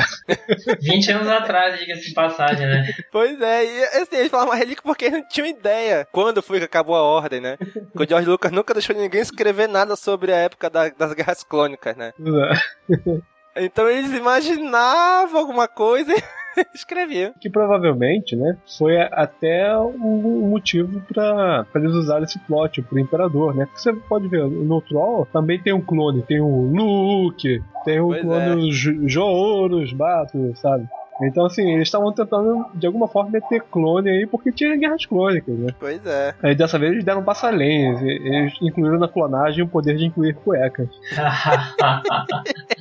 [0.80, 2.88] 20 anos atrás, diga-se de passagem, né?
[3.12, 6.60] Pois é, e assim, eles falavam uma relíquia porque eles não tinham ideia quando foi
[6.60, 7.58] que acabou a ordem, né?
[7.92, 11.44] Porque o George Lucas nunca deixou ninguém escrever nada sobre a época da- das guerras
[11.44, 12.14] clônicas, né?
[13.60, 16.22] Então eles imaginavam alguma coisa e
[16.74, 17.34] escreviam.
[17.40, 23.56] que provavelmente, né, foi até um motivo pra pra eles usarem esse plot pro Imperador,
[23.56, 23.66] né?
[23.66, 28.08] Porque você pode ver, no Troll também tem um clone, tem o Luke, tem o
[28.08, 30.86] Pois clone Jo- Joros, Bato, sabe?
[31.20, 35.58] Então, assim, eles estavam tentando, de alguma forma, meter clone aí, porque tinha guerras clônicas,
[35.58, 35.70] né?
[35.80, 36.36] Pois é.
[36.44, 39.96] Aí dessa vez eles deram um passo além, eles- eles incluíram na clonagem o poder
[39.96, 40.88] de incluir cuecas.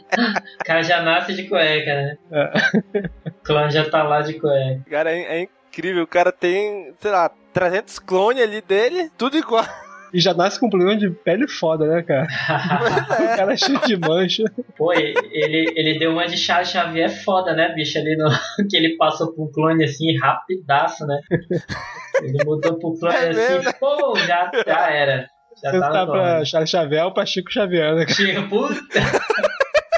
[0.61, 2.16] o cara já nasce de cueca, né?
[2.31, 2.53] É.
[3.29, 4.81] O clã já tá lá de cueca.
[4.90, 6.05] Cara, é, é incrível.
[6.05, 9.64] O cara tem, sei lá, 300 clones ali dele, tudo igual.
[10.14, 12.27] E já nasce com um problema de pele foda, né, cara?
[12.27, 14.45] O cara é cheio de mancha.
[14.77, 17.99] Pô, ele, ele deu uma de Charles Xavier foda, né, bicho?
[17.99, 18.29] Ali no.
[18.71, 21.19] Que ele passou pro clone assim, rapidaço, né?
[22.23, 25.27] Ele mudou pro clone É assim, mesmo, pô, já, já era.
[25.62, 26.47] Já Você tá tá pra clone.
[26.47, 28.14] Charles Xavier ou pra Chico Xavier, né, cara?
[28.14, 29.01] Chico, puta.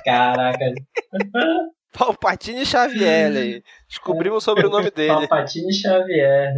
[0.04, 0.64] Caraca.
[1.92, 3.62] Palpatine Xavier aí.
[3.88, 5.08] Descobrimos sobre o nome dele.
[5.08, 6.52] Palpatine Xavier.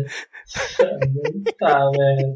[1.59, 2.35] Tá, velho.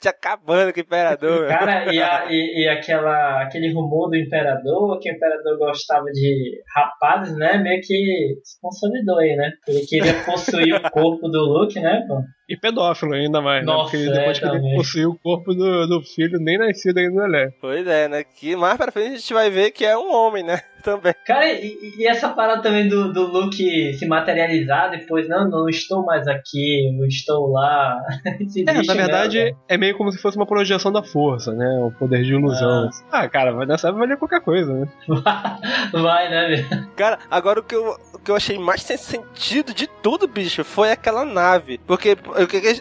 [0.00, 1.48] Te acabando com o imperador.
[1.48, 6.60] Cara, e, a- e- e aquela, aquele rumor do imperador, que o imperador gostava de
[6.74, 7.56] rapazes, né?
[7.58, 9.50] Meio que se consolidou aí, né?
[9.66, 12.20] Ele queria possuir o corpo do Luke, né, pô?
[12.48, 14.04] E pedófilo ainda mais, Nossa, né?
[14.04, 17.36] Porque depois é, que ele possuiu o corpo do, do filho, nem nascido ainda ele
[17.36, 17.50] é.
[17.60, 18.24] Pois é, né?
[18.24, 20.60] Que mais pra frente a gente vai ver que é um homem, né?
[20.82, 21.12] Também.
[21.26, 26.04] Cara, e, e essa parada também do, do Luke se materializar depois, não, não estou
[26.04, 27.98] mais aqui, eu estou lá.
[28.68, 31.66] É, na verdade, mesmo, é meio como se fosse uma projeção da força, né?
[31.82, 32.88] O poder de ilusão.
[33.10, 34.88] Ah, cara, mas nessa época valia qualquer coisa, né?
[35.92, 36.88] Vai, né, velho?
[36.96, 40.64] Cara, agora o que, eu, o que eu achei mais sem sentido de tudo, bicho,
[40.64, 41.80] foi aquela nave.
[41.86, 42.16] Porque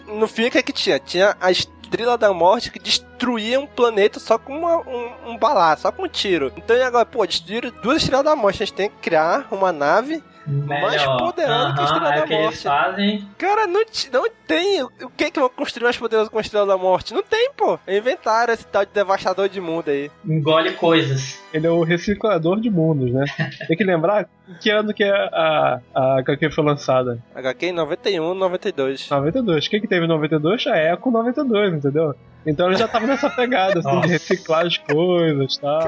[0.07, 0.99] no fim o que, que tinha?
[0.99, 5.37] Tinha a Estrela da Morte que destruía um planeta só com uma- um, um
[5.77, 6.51] só com um tiro.
[6.57, 8.63] Então agora, pô, destruíram duas Estrelas da Morte.
[8.63, 10.23] A gente tem que criar uma nave.
[10.47, 12.63] Mais poderoso que a Estrela é da que eles Morte.
[12.63, 13.27] fazem.
[13.37, 13.83] Cara, não,
[14.13, 14.81] não tem.
[14.83, 17.13] O que que vão construir mais poderoso com a Estrela da Morte?
[17.13, 17.77] Não tem, pô.
[17.87, 20.09] Inventaram esse tal de devastador de mundo aí.
[20.25, 21.41] Engole coisas.
[21.53, 23.25] Ele é o reciclador de mundos, né?
[23.67, 24.29] Tem que lembrar
[24.61, 27.21] que ano que a, a, a HQ foi lançada.
[27.35, 29.09] HQ em 91, 92.
[29.09, 29.65] 92.
[29.65, 30.65] O que, que teve em 92?
[30.67, 32.15] A Eco 92, entendeu?
[32.45, 34.07] Então ele já tava nessa pegada, assim, Nossa.
[34.07, 35.81] de reciclar as coisas e tal.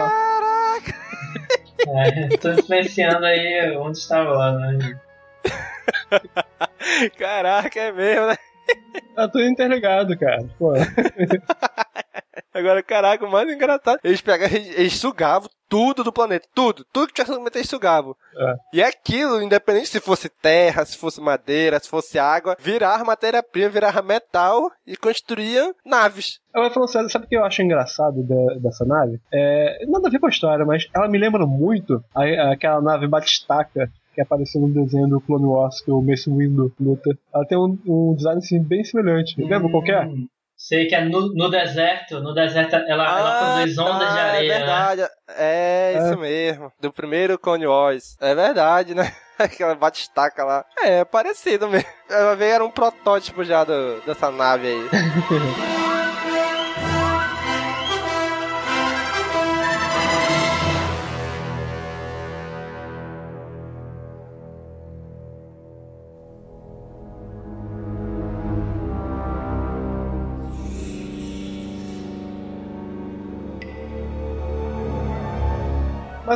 [1.88, 5.00] É, tô influenciando aí onde estava lá, né?
[7.18, 8.36] Caraca, é mesmo, né?
[9.15, 10.46] Tá tudo interligado, cara.
[10.58, 10.74] Pô,
[12.60, 14.00] Agora, caraca, o mais engraçado.
[14.04, 16.48] Eles pegavam, eles, sugavam tudo do planeta.
[16.54, 16.84] Tudo.
[16.91, 18.15] Tudo que tivesse no planeta eles sugavam.
[18.38, 18.54] É.
[18.74, 24.02] E aquilo, independente se fosse terra, se fosse madeira, se fosse água, virava matéria-prima, virava
[24.02, 26.39] metal e construía naves.
[26.54, 29.19] Agora falando sério, sabe o que eu acho engraçado da- dessa nave?
[29.32, 33.08] É, nada a ver com a história, mas ela me lembra muito a- aquela nave
[33.08, 37.15] Batistaca que apareceu no desenho do Clone Wars que o Mace Windu luta.
[37.34, 39.39] Ela tem um, um design assim, bem semelhante.
[39.39, 40.04] Lembra qual que é?
[40.04, 40.28] Hum,
[40.62, 42.19] Sei que é no, no deserto.
[42.19, 44.58] No deserto ela, ela produz ondas de tá, areia, É né?
[44.58, 45.08] verdade.
[45.30, 46.69] É, isso mesmo.
[46.82, 48.17] Do primeiro Clone Wars.
[48.19, 49.10] É verdade, né?
[49.39, 50.65] Aquela batistaca lá.
[50.84, 51.88] É, parecido mesmo.
[52.10, 54.89] Ela veio, era um protótipo já do- dessa nave aí.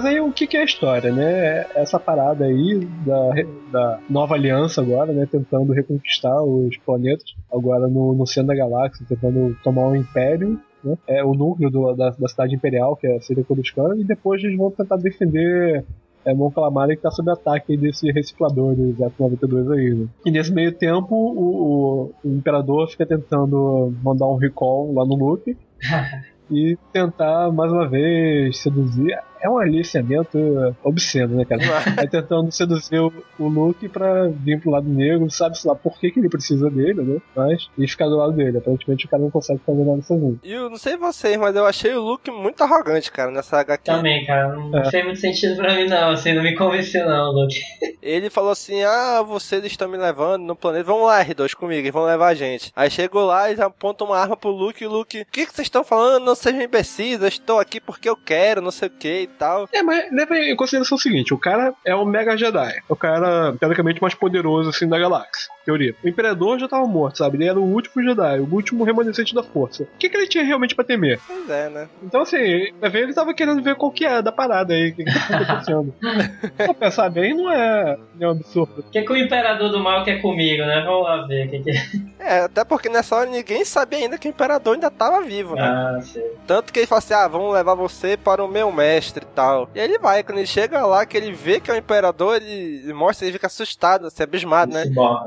[0.03, 1.65] Mas aí o que, que é a história, né?
[1.75, 3.29] Essa parada aí da,
[3.71, 5.25] da nova aliança agora, né?
[5.31, 10.59] Tentando reconquistar os planetas, agora no, no centro da galáxia, tentando tomar um império.
[10.83, 10.97] Né?
[11.07, 14.43] É o núcleo do- da, da cidade imperial, que é a Síria Coruscant, e depois
[14.43, 15.85] eles vão tentar defender
[16.25, 20.07] é, Mon Calamari que tá sob ataque desse reciclador do Exato 92 aí, né?
[20.25, 25.15] E nesse meio tempo, o, o- o Imperador fica tentando mandar um recall lá no
[25.15, 25.55] Luke
[26.51, 29.17] e tentar mais uma vez seduzir.
[29.43, 30.37] É um aliciamento
[30.83, 31.61] obsceno, né, cara?
[32.03, 36.11] É tentando seduzir o, o Luke pra vir pro lado negro, sabe-se lá por que,
[36.11, 37.21] que ele precisa dele, né?
[37.35, 38.57] Mas, e ficar do lado dele.
[38.57, 40.39] Aparentemente o cara não consegue fazer nada sozinho.
[40.43, 43.83] E eu não sei vocês, mas eu achei o Luke muito arrogante, cara, nessa HQ.
[43.85, 44.55] Também, cara.
[44.55, 44.89] Não É.
[44.89, 46.11] fez muito sentido pra mim, não.
[46.11, 47.59] Assim, não me convenceu, não, Luke.
[48.01, 50.85] Ele falou assim: Ah, vocês estão me levando no planeta.
[50.85, 52.71] Vamos lá, R2, comigo, eles vão levar a gente.
[52.75, 55.53] Aí chegou lá, eles apontam uma arma pro Luke e o Luke: O que, que
[55.53, 56.23] vocês estão falando?
[56.23, 59.67] Não sejam imbecis, eu estou aqui porque eu quero, não sei o que e tal.
[59.71, 62.77] É, mas leva em consideração o seguinte: o cara é o Mega Jedi.
[62.77, 65.51] É o cara, teoricamente, mais poderoso assim da galáxia.
[65.65, 65.95] Teoria.
[66.03, 67.37] O Imperador já tava morto, sabe?
[67.37, 69.83] Ele era o último Jedi, o último remanescente da força.
[69.83, 71.19] O que, que ele tinha realmente pra temer?
[71.25, 71.87] Pois é, né?
[72.03, 75.27] Então, assim, ele tava querendo ver qual que é da parada aí, o que, que
[75.27, 75.93] tá acontecendo.
[76.57, 78.79] pra pensar bem, não é, não é um absurdo.
[78.79, 80.83] O que, que o Imperador do Mal quer comigo, né?
[80.85, 81.83] Vamos lá ver o que, que é.
[82.19, 85.61] É, até porque nessa hora ninguém sabia ainda que o Imperador ainda tava vivo, né?
[85.61, 86.23] Ah, sei.
[86.45, 89.69] Tanto que ele fala assim: ah, vamos levar você para o meu mestre e tal.
[89.73, 92.35] E aí ele vai, quando ele chega lá, que ele vê que é o Imperador,
[92.35, 94.85] ele ele mostra, ele fica assustado, assim, abismado, né?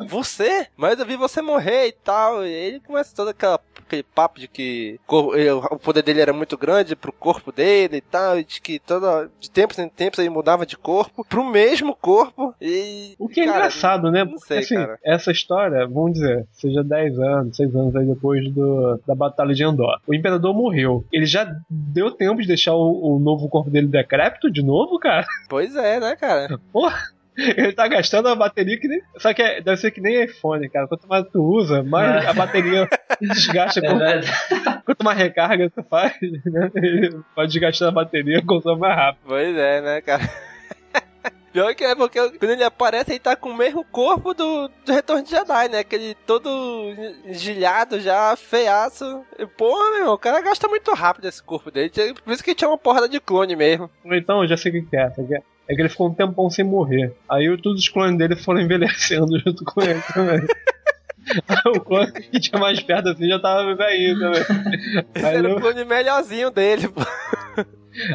[0.08, 0.68] Você?
[0.76, 2.44] Mas eu vi você morrer e tal.
[2.44, 4.98] E aí ele começa toda aquela aquele papo de que
[5.34, 8.78] ele- o poder dele era muito grande pro corpo dele e tal, e de que
[8.78, 13.14] toda, de tempos em tempos ele mudava de corpo pro mesmo corpo e...
[13.18, 14.24] O que é cara, engraçado, né?
[14.24, 14.98] Porque sei, assim, cara.
[15.04, 19.64] essa história, vamos dizer, seja 10 anos, 6 anos aí depois do, da Batalha de
[19.64, 19.98] Endor.
[20.06, 21.04] O Imperador morreu.
[21.12, 25.26] Ele já deu tempo de deixar o, o novo corpo dele decrépito de novo, cara?
[25.48, 26.58] Pois é, né, cara?
[27.56, 29.00] Ele tá gastando a bateria que nem.
[29.18, 30.86] Só que é- deve ser que nem iPhone, cara.
[30.88, 32.28] Quanto mais tu usa, mais É.
[32.28, 32.88] a bateria
[33.20, 33.80] desgasta.
[33.86, 36.70] É Quanto, mais recarga tu faz, né?
[36.76, 39.22] Ele pode desgastar a bateria consome mais rápido.
[39.26, 40.22] Pois é, né, cara?
[41.52, 44.92] Pior que é porque quando ele aparece, ele tá com o mesmo corpo do, do
[44.92, 45.78] Retorno de Jedi, né?
[45.78, 46.48] Aquele todo
[47.24, 49.24] engilhado já, feiaço.
[49.38, 51.90] E, porra, meu, irmão, o cara gasta muito rápido esse corpo dele.
[52.22, 53.90] Por isso que tinha uma porrada de clone mesmo.
[54.04, 55.10] Então, eu já sei o que que é.
[55.68, 57.12] É que ele ficou um tempão sem morrer.
[57.28, 60.40] Aí todos os clones dele foram envelhecendo junto com ele também.
[61.66, 64.42] O clone que tinha mais perto assim já tava velhinho também.
[65.12, 67.00] Esse Aí, era o ele- clone melhorzinho dele, pô.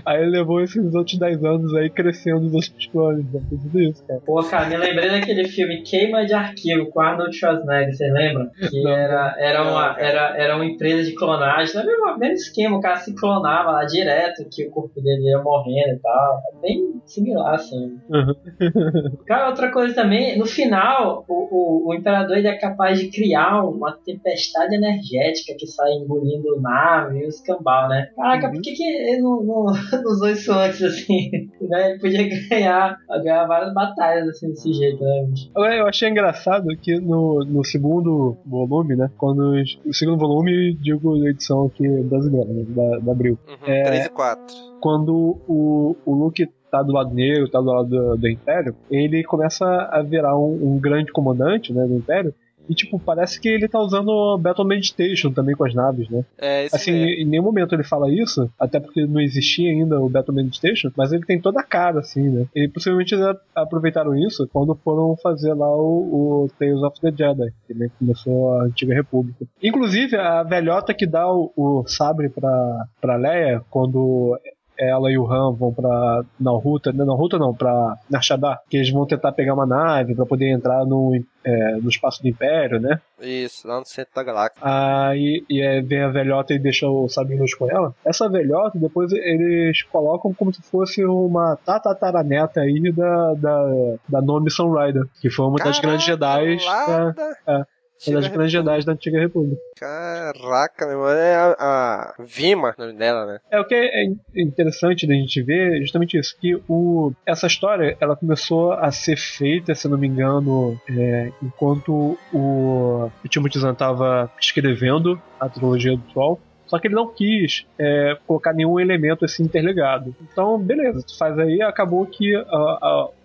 [0.05, 3.25] Aí ele levou esses outros 10 anos aí crescendo os outros clones.
[3.31, 3.41] Né?
[3.49, 4.21] Tudo isso, cara.
[4.25, 8.49] Pô, cara, me lembrei daquele filme Queima de Arquivo com Arnold Schwarzenegger, vocês lembram?
[8.69, 8.91] Que Não.
[8.91, 12.77] era, era, Não, uma, era, era uma empresa de clonagem, não é mesmo, mesmo esquema,
[12.77, 16.37] o cara se clonava lá direto, que o corpo dele ia morrendo e tal.
[16.57, 17.97] É bem similar, assim.
[19.25, 23.63] Cara, outra coisa também, no final, o, o, o Imperador ele é capaz de criar
[23.63, 28.09] uma tempestade energética que sai engolindo nave e os cambal, né?
[28.15, 28.53] Caraca, Uhum.
[28.53, 29.70] por que, que ele não, não,
[30.03, 31.31] não usou isso antes, assim?
[31.61, 31.91] Né?
[31.91, 35.29] Ele podia ganhar, ganhar várias batalhas, assim, desse jeito, né?
[35.55, 39.09] eu achei engraçado que no, no segundo volume, né?
[39.17, 39.53] Quando
[39.85, 43.37] o segundo volume, digo edição aqui brasileira, né, da, da Abril.
[43.47, 43.83] Uhum, É.
[43.83, 44.55] 3 e 4.
[44.81, 49.23] Quando o, o Luke tá do lado negro, tá do lado do, do Império, ele
[49.23, 52.33] começa a virar um, um grande comandante, né, do Império.
[52.71, 56.23] E, tipo, parece que ele tá usando o Battle Meditation também com as naves, né?
[56.37, 57.21] É, isso Assim, mesmo.
[57.21, 61.11] em nenhum momento ele fala isso, até porque não existia ainda o Battle Meditation, mas
[61.11, 62.45] ele tem toda a cara, assim, né?
[62.55, 67.51] E possivelmente eles aproveitaram isso quando foram fazer lá o, o Tales of the Jedi,
[67.67, 69.45] que né, começou a Antiga República.
[69.61, 74.39] Inclusive, a velhota que dá o, o sabre pra, pra Leia, quando
[74.81, 79.05] ela e o Han vão pra Naruto, não, Naruto não, pra Narshadar, que eles vão
[79.05, 81.13] tentar pegar uma nave pra poder entrar no,
[81.43, 82.99] é, no espaço do Império, né?
[83.21, 84.59] Isso, lá no centro da galáxia.
[84.61, 87.93] Aí e vem a velhota e deixa o sabre luz com ela.
[88.03, 93.69] Essa velhota, depois eles colocam como se fosse uma tatataraneta aí da, da,
[94.09, 97.11] da Nomi Sunrider, que foi uma das grandes Jedi da,
[97.45, 97.67] da-
[98.07, 99.61] é, uma das Antiga grandes Jedi da Antiga República.
[99.77, 103.39] Caraca, meu irmão, é a, a Vima, o nome dela, né?
[103.49, 107.97] É o que é interessante da gente ver é justamente isso, que o, essa história
[107.99, 113.73] ela começou a ser feita, se não me engano, é, enquanto o, o Timothy Zahn
[113.73, 116.39] estava escrevendo a trilogia do Troll.
[116.71, 120.15] Só que ele não quis é, colocar nenhum elemento assim interligado.
[120.21, 122.33] Então, beleza, tu faz aí, acabou que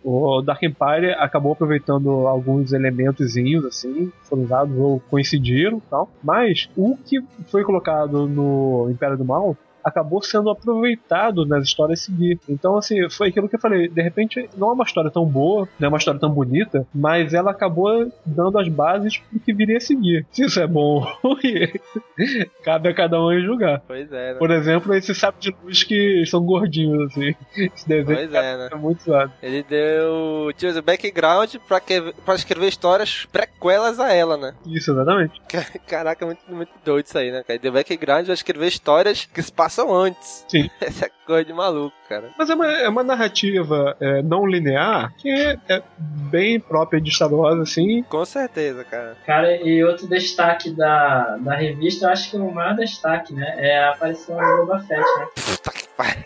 [0.02, 6.10] o Dark Empire acabou aproveitando alguns elementozinhos assim, foram usados ou coincidiram tal.
[6.24, 12.04] Mas o que foi colocado no Império do Mal acabou sendo aproveitado nas histórias a
[12.06, 12.40] seguir.
[12.48, 13.88] Então, assim, foi aquilo que eu falei.
[13.88, 17.32] De repente, não é uma história tão boa, não é uma história tão bonita, mas
[17.32, 20.26] ela acabou dando as bases pro que viria a seguir.
[20.32, 21.36] Se isso é bom ou
[22.64, 23.80] cabe a cada um julgar.
[23.86, 24.38] Pois é, né?
[24.38, 27.34] Por exemplo, esse sabre de luz que são gordinhos, assim.
[27.56, 28.68] Esse desenho Pois é, né?
[28.72, 29.32] é muito zoado.
[29.40, 34.54] Ele deu o background pra, que, pra escrever histórias prequelas a ela, né?
[34.66, 35.40] Isso, exatamente.
[35.86, 37.44] Caraca, muito, muito doido isso aí, né?
[37.48, 40.44] Ele deu background pra escrever histórias que se passam antes.
[40.48, 40.70] Sim.
[40.80, 42.30] Essa coisa de maluco, cara.
[42.38, 47.10] Mas é uma, é uma narrativa é, não linear que é, é bem própria de
[47.10, 48.02] Star Wars, assim.
[48.04, 49.16] Com certeza, cara.
[49.26, 53.54] Cara, e outro destaque da, da revista, eu acho que o maior destaque, né?
[53.58, 55.26] É a aparição do Boba Fett, né?
[55.34, 56.24] Puta que pariu.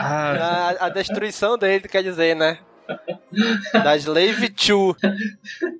[0.00, 2.58] Ah, A, a destruição dele, quer dizer, né?
[3.72, 4.96] Da Slave 2.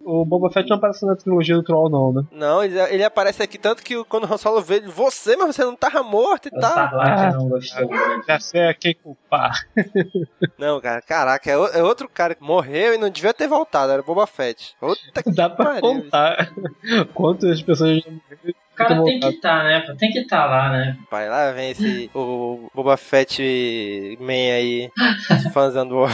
[0.05, 2.23] o Boba Fett não aparece na trilogia do Troll, não, né?
[2.33, 5.55] Não, ele, ele aparece aqui tanto que quando o Han Solo vê ele, você, mas
[5.57, 6.73] você não tava morto e O tal.
[6.75, 7.31] Sarlacc Ah.
[7.33, 7.89] não gostou.
[7.91, 8.23] né?
[8.27, 9.67] Já sei a quem culpar.
[10.59, 13.93] Não, cara, caraca, é, o- é outro cara que morreu e não devia ter voltado,
[13.93, 14.75] era o Boba Fett.
[14.79, 15.81] Puta que Dá pra pariu.
[15.81, 16.53] contar
[17.15, 18.55] quantas pessoas já morreram.
[18.73, 19.81] O cara tem que estar, né?
[19.81, 19.95] pô?
[19.95, 20.97] Tem que estar lá, né?
[21.11, 24.91] Pai, lá vem esse o Boba Fett Man aí,
[25.53, 26.09] fãzão do E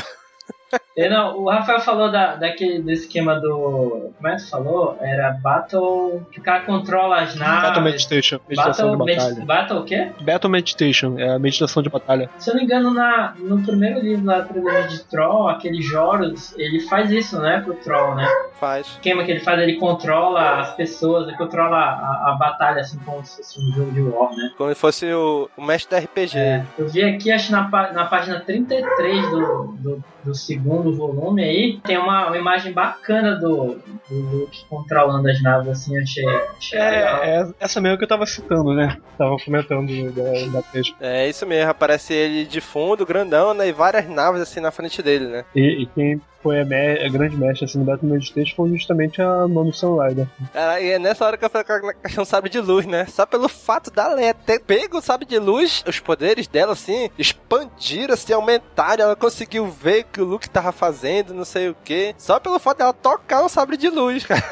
[1.10, 4.10] não, o Rafael falou da, daquele, do esquema do.
[4.16, 4.96] Como é que falou?
[5.00, 6.26] Era Battle.
[6.32, 7.62] Que o cara controla as naves.
[7.62, 9.44] Battle Meditation, meditação Battle, de med- batalha.
[9.46, 10.12] Battle o quê?
[10.20, 12.30] Battle Meditation, é a meditação de batalha.
[12.38, 16.54] Se eu não me engano, na, no primeiro livro lá, Trilogia de Troll, aquele Joros,
[16.56, 18.26] ele faz isso, né, pro Troll, né?
[18.58, 18.86] Faz.
[18.86, 22.98] O esquema que ele faz, ele controla as pessoas, ele controla a, a batalha, assim,
[23.04, 24.50] como se fosse um jogo de war, né?
[24.56, 26.38] Como se fosse o, o mestre da RPG.
[26.38, 31.42] É, eu vi aqui, acho que na, na página 33 do, do, do segundo volume
[31.42, 33.78] aí, tem uma, uma imagem bacana do,
[34.10, 36.78] do Luke controlando as naves, assim, achei, achei.
[36.78, 38.98] É, é essa mesmo que eu tava citando, né?
[39.16, 40.96] Tava comentando da, da texto.
[41.00, 43.68] É isso mesmo, aparece ele de fundo, grandão, né?
[43.68, 45.44] E várias naves assim na frente dele, né?
[45.54, 49.20] E, e quem foi a, me- a grande mestre assim, no Battle Meditation foi justamente
[49.20, 50.28] a Mami Sunrider.
[50.52, 52.86] Cara, e é nessa hora que eu falei com a questão do sabre de luz,
[52.86, 53.04] né?
[53.06, 57.10] Só pelo fato da Leia ter pego o sabre de luz, os poderes dela, assim,
[57.18, 59.02] expandiram, assim, aumentaram.
[59.06, 62.14] Ela conseguiu ver o que o Luke tava fazendo, não sei o que.
[62.16, 64.44] Só pelo fato dela tocar o sabre de luz, cara.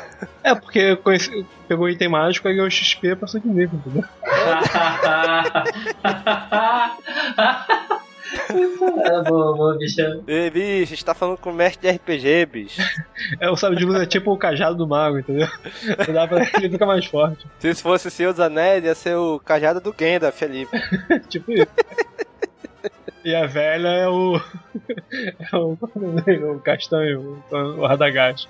[0.43, 4.03] É, porque conheci, pegou item mágico e ganhou XP e passou de nível, entendeu?
[8.35, 10.01] é boa, boa, bicho.
[10.27, 12.83] Ei, bicho, a gente tá falando com o mestre de RPG, bicho.
[13.41, 15.49] É, o sabre de luz é tipo o cajado do mago, entendeu?
[16.07, 17.47] Não dá pra ele ficar mais forte.
[17.59, 20.67] Se fosse o Senhor dos Anéis, ia ser o cajado do Gandalf ali.
[21.29, 21.67] tipo isso.
[23.25, 24.41] E a velha é o.
[25.53, 25.79] É o,
[26.53, 28.49] o castanho, o, o Radagast.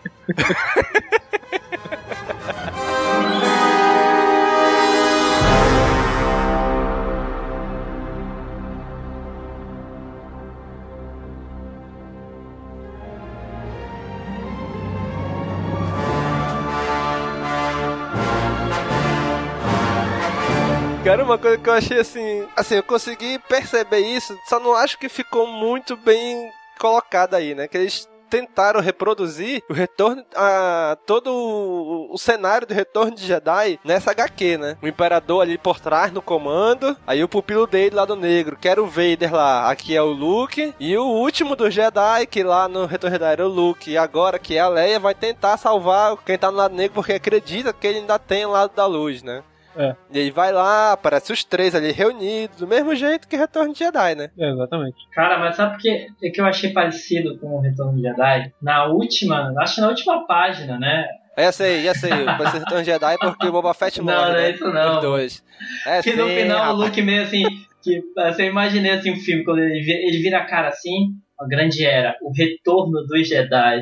[21.15, 22.45] Cara, uma coisa que eu achei assim.
[22.57, 27.69] Assim, eu consegui perceber isso, só não acho que ficou muito bem colocado aí, né?
[27.69, 33.79] Que eles tentaram reproduzir o retorno a todo o, o cenário do retorno de Jedi
[33.85, 34.77] nessa HQ, né?
[34.83, 38.69] O imperador ali por trás no comando, aí o pupilo dele lá do negro, que
[38.69, 42.67] era o Vader lá, aqui é o Luke, e o último do Jedi, que lá
[42.67, 45.59] no retorno de Jedi era o Luke, e agora que é a Leia vai tentar
[45.59, 48.85] salvar quem tá no lado negro porque acredita que ele ainda tem o lado da
[48.85, 49.45] luz, né?
[49.77, 49.95] É.
[50.13, 53.79] E aí vai lá, aparece os três ali reunidos, do mesmo jeito que Retorno de
[53.81, 54.31] Jedi, né?
[54.39, 54.97] É, exatamente.
[55.13, 58.53] Cara, mas sabe por que, o que eu achei parecido com o Retorno de Jedi?
[58.63, 61.07] Na última, acho que na última página, né?
[61.37, 64.39] Essa aí, essa aí, parece Retorno de Jedi porque o Boba Fett Não, morre, não
[64.39, 64.51] é né?
[64.51, 64.95] isso não.
[64.97, 65.45] Os dois.
[65.87, 66.79] É que no sim, final rapaz.
[66.79, 67.45] o Luke meio assim,
[67.83, 71.09] que assim, eu imaginei assim o filme, quando ele ele vira a cara assim,
[71.39, 73.81] a grande era, o retorno dos Jedi.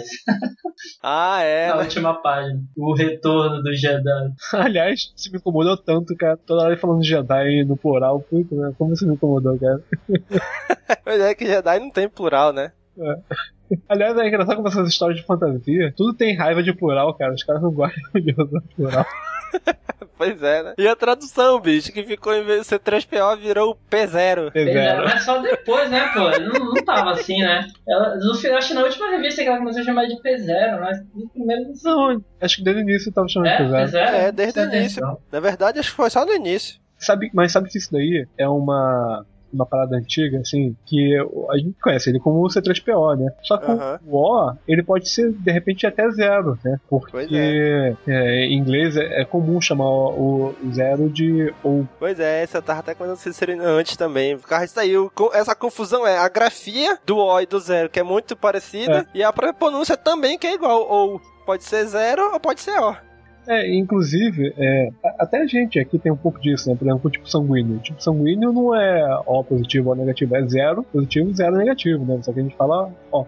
[1.03, 1.82] Ah, é, na né?
[1.82, 2.61] última página.
[2.76, 4.32] O retorno dos Jedi.
[4.55, 6.36] Aliás, isso me incomodou tanto, cara.
[6.36, 8.72] Toda hora falando Jedi no plural, puta, né?
[8.78, 9.80] Como isso me incomodou, cara?
[11.05, 12.72] Pois é que Jedi não tem plural, né?
[13.88, 17.32] Aliás, é engraçado como essas histórias de fantasia, tudo tem raiva de plural, cara.
[17.34, 19.06] Os caras não gostam de usar plural.
[20.16, 20.74] Pois é, né?
[20.78, 24.52] E a tradução, bicho, que ficou em vez de ser 3PO, virou P0.
[24.54, 25.04] É zero.
[25.04, 26.20] Mas só depois, né, pô?
[26.38, 27.66] Não, não tava assim, né?
[27.88, 30.80] Ela, no final, acho que na última revista que ela começou a chamar de P0,
[30.80, 33.90] mas no primeiro não acho que desde o início eu tava chamando É, de zero.
[33.90, 34.14] P0?
[34.14, 35.04] É, desde o início.
[35.04, 35.18] atenção.
[35.32, 36.80] Na verdade, acho que foi só no início.
[36.98, 41.16] Sabe, mas sabe que isso daí é uma, uma parada antiga, assim, que
[41.50, 43.32] a gente conhece ele como o C3PO, né?
[43.42, 46.78] Só que o O, ele pode ser, de repente, até zero, né?
[46.88, 47.36] Porque
[48.07, 51.86] é, em inglês é, é comum chamar o, o zero de ou.
[51.98, 54.38] Pois é, essa eu tava até comentando isso antes também.
[54.38, 54.92] Por causa disso aí,
[55.34, 59.22] essa confusão é a grafia do O e do zero, que é muito parecida, e
[59.22, 60.86] a própria pronúncia também, que é igual.
[60.88, 63.11] Ou pode ser zero ou pode ser O.
[63.47, 66.76] É, inclusive, é, até a gente aqui tem um pouco disso, né?
[66.76, 67.76] Por exemplo, o tipo sanguíneo.
[67.76, 72.20] O tipo sanguíneo não é O positivo ou negativo, é zero positivo, zero negativo, né?
[72.22, 73.24] Só que a gente fala ó.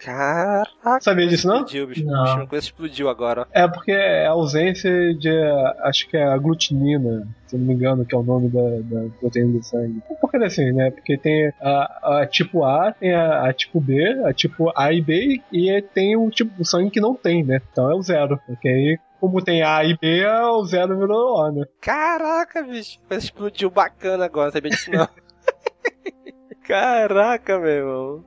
[0.00, 1.00] Caraca.
[1.00, 1.56] Sabia disso, não?
[1.56, 2.04] Explodiu, bicho.
[2.04, 2.22] Não.
[2.24, 3.46] Bicho, Uma coisa explodiu agora.
[3.52, 5.30] É porque é a ausência de.
[5.82, 8.60] Acho que é a glutinina, se eu não me engano, que é o nome da,
[8.82, 10.00] da proteína do sangue.
[10.20, 10.90] Por que assim, né?
[10.90, 15.00] Porque tem a, a tipo A, tem a, a tipo B, a tipo A e
[15.00, 17.60] B, e tem o tipo de sangue que não tem, né?
[17.72, 18.38] Então é o zero.
[18.46, 21.64] Porque aí, como tem A e B, o zero virou O, né?
[21.80, 23.00] Caraca, bicho.
[23.08, 25.08] Coisa explodiu bacana agora, não sabia disso não.
[26.62, 28.24] Caraca, meu irmão.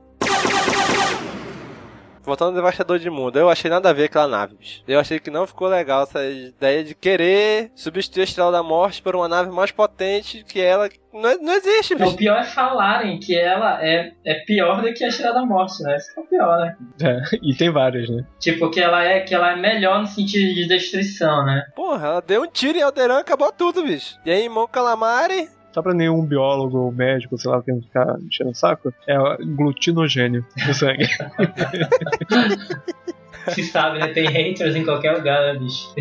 [2.22, 4.82] Voltando ao Devastador de Mundo, eu achei nada a ver aquela nave, bicho.
[4.86, 9.02] Eu achei que não ficou legal essa ideia de querer substituir a Estrela da Morte
[9.02, 10.88] por uma nave mais potente que ela.
[11.12, 12.16] Não, não existe, O bicho.
[12.16, 15.96] pior é falarem que ela é, é pior do que a Estrela da Morte, né?
[15.96, 16.76] Isso é o pior, né?
[17.02, 18.24] É, e tem várias, né?
[18.38, 21.64] Tipo, que ela é, que ela é melhor no sentido de destruição, né?
[21.74, 24.16] Porra, ela deu um tiro em Alderan e acabou tudo, bicho.
[24.24, 28.50] E aí, Mon Calamari só pra nenhum biólogo ou médico, sei lá, quem ficar enchendo
[28.50, 31.06] o saco, é glutinogênio no sangue.
[33.48, 34.08] Se sabe, né?
[34.08, 35.92] Tem haters em qualquer lugar, né, bicho?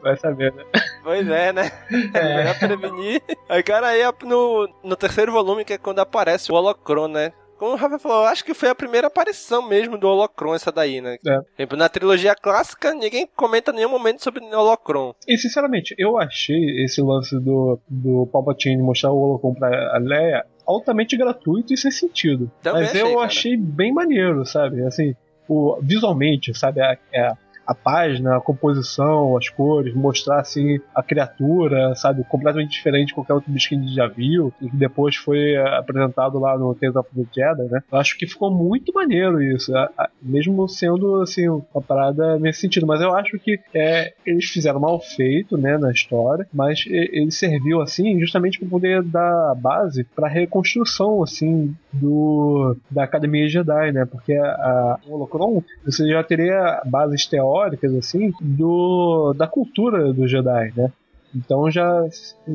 [0.00, 0.64] Vai saber, né?
[1.02, 1.72] Pois é, né?
[2.14, 2.36] É.
[2.36, 3.22] Melhor prevenir.
[3.48, 7.32] Aí, cara, aí no, no terceiro volume, que é quando aparece o Holocron, né?
[7.58, 10.70] Como o Rafa falou, eu acho que foi a primeira aparição mesmo do Holocron, essa
[10.70, 11.18] daí, né?
[11.26, 11.76] É.
[11.76, 15.14] Na trilogia clássica, ninguém comenta nenhum momento sobre o Holocron.
[15.26, 21.16] E sinceramente, eu achei esse lance do, do Palpatine mostrar o Holocron pra Leia altamente
[21.16, 22.50] gratuito e sem sentido.
[22.62, 23.26] Também Mas achei, eu cara.
[23.26, 24.84] achei bem maneiro, sabe?
[24.84, 25.14] Assim,
[25.48, 26.80] o, visualmente, sabe?
[26.80, 27.36] A, a,
[27.66, 32.22] a página, a composição, as cores, mostrar assim a criatura, sabe?
[32.24, 35.54] Completamente diferente de qualquer outro bicho que a gente já viu e que depois foi
[35.54, 37.80] eh, apresentado lá no Tales of the Jedi, né?
[37.90, 42.60] Eu acho que ficou muito maneiro isso, a- a- mesmo sendo assim uma parada nesse
[42.60, 42.86] sentido.
[42.86, 47.80] Mas eu acho que é, eles fizeram mal feito, né, na história, mas ele serviu
[47.80, 54.04] assim justamente para poder dar base para reconstrução assim do da Academia Jedi, né?
[54.04, 57.55] Porque a, a Holocron você já teria bases teóricas
[57.98, 60.92] assim do da cultura do Jedi, né?
[61.36, 62.04] Então já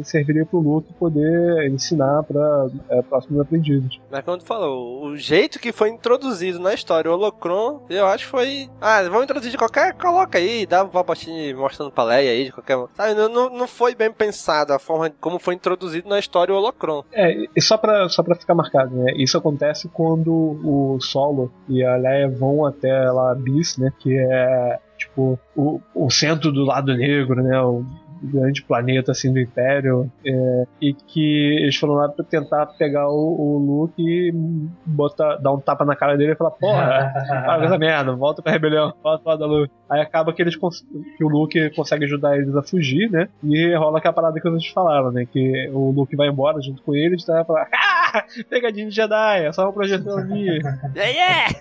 [0.04, 4.00] serviria pro Luke poder ensinar para é, próximos aprendizes.
[4.10, 8.32] Mas tu falou, o jeito que foi introduzido na história o Holocron, eu acho que
[8.32, 8.70] foi.
[8.80, 9.94] Ah, vamos introduzir de qualquer.
[9.94, 12.78] Coloca aí, dá o Palpatine mostrando pra Leia aí, de qualquer.
[12.96, 16.58] Sabe, não, não, não foi bem pensado a forma como foi introduzido na história o
[16.58, 17.04] Holocron.
[17.12, 19.14] É, e só pra, só pra ficar marcado, né?
[19.16, 23.92] Isso acontece quando o Solo e a Leia vão até lá Bis, né?
[24.00, 27.60] Que é tipo o, o centro do lado negro, né?
[27.62, 27.86] O
[28.24, 33.14] grande planeta assim do Império é, e que eles foram lá pra tentar pegar o,
[33.14, 34.32] o Luke e
[34.86, 38.42] botar, dar um tapa na cara dele e falar porra para com essa merda, volta
[38.42, 39.74] pra rebelião, volta pra da Luke.
[39.90, 43.28] Aí acaba que eles que o Luke consegue ajudar eles a fugir, né?
[43.44, 45.26] E rola aquela parada que vocês falaram, né?
[45.26, 47.44] Que o Luke vai embora junto com eles, tá?
[47.44, 48.01] Fala, ah,
[48.50, 50.54] pegadinha de Jedi, é só uma projeção minha.
[50.96, 51.54] Yeah, yeah!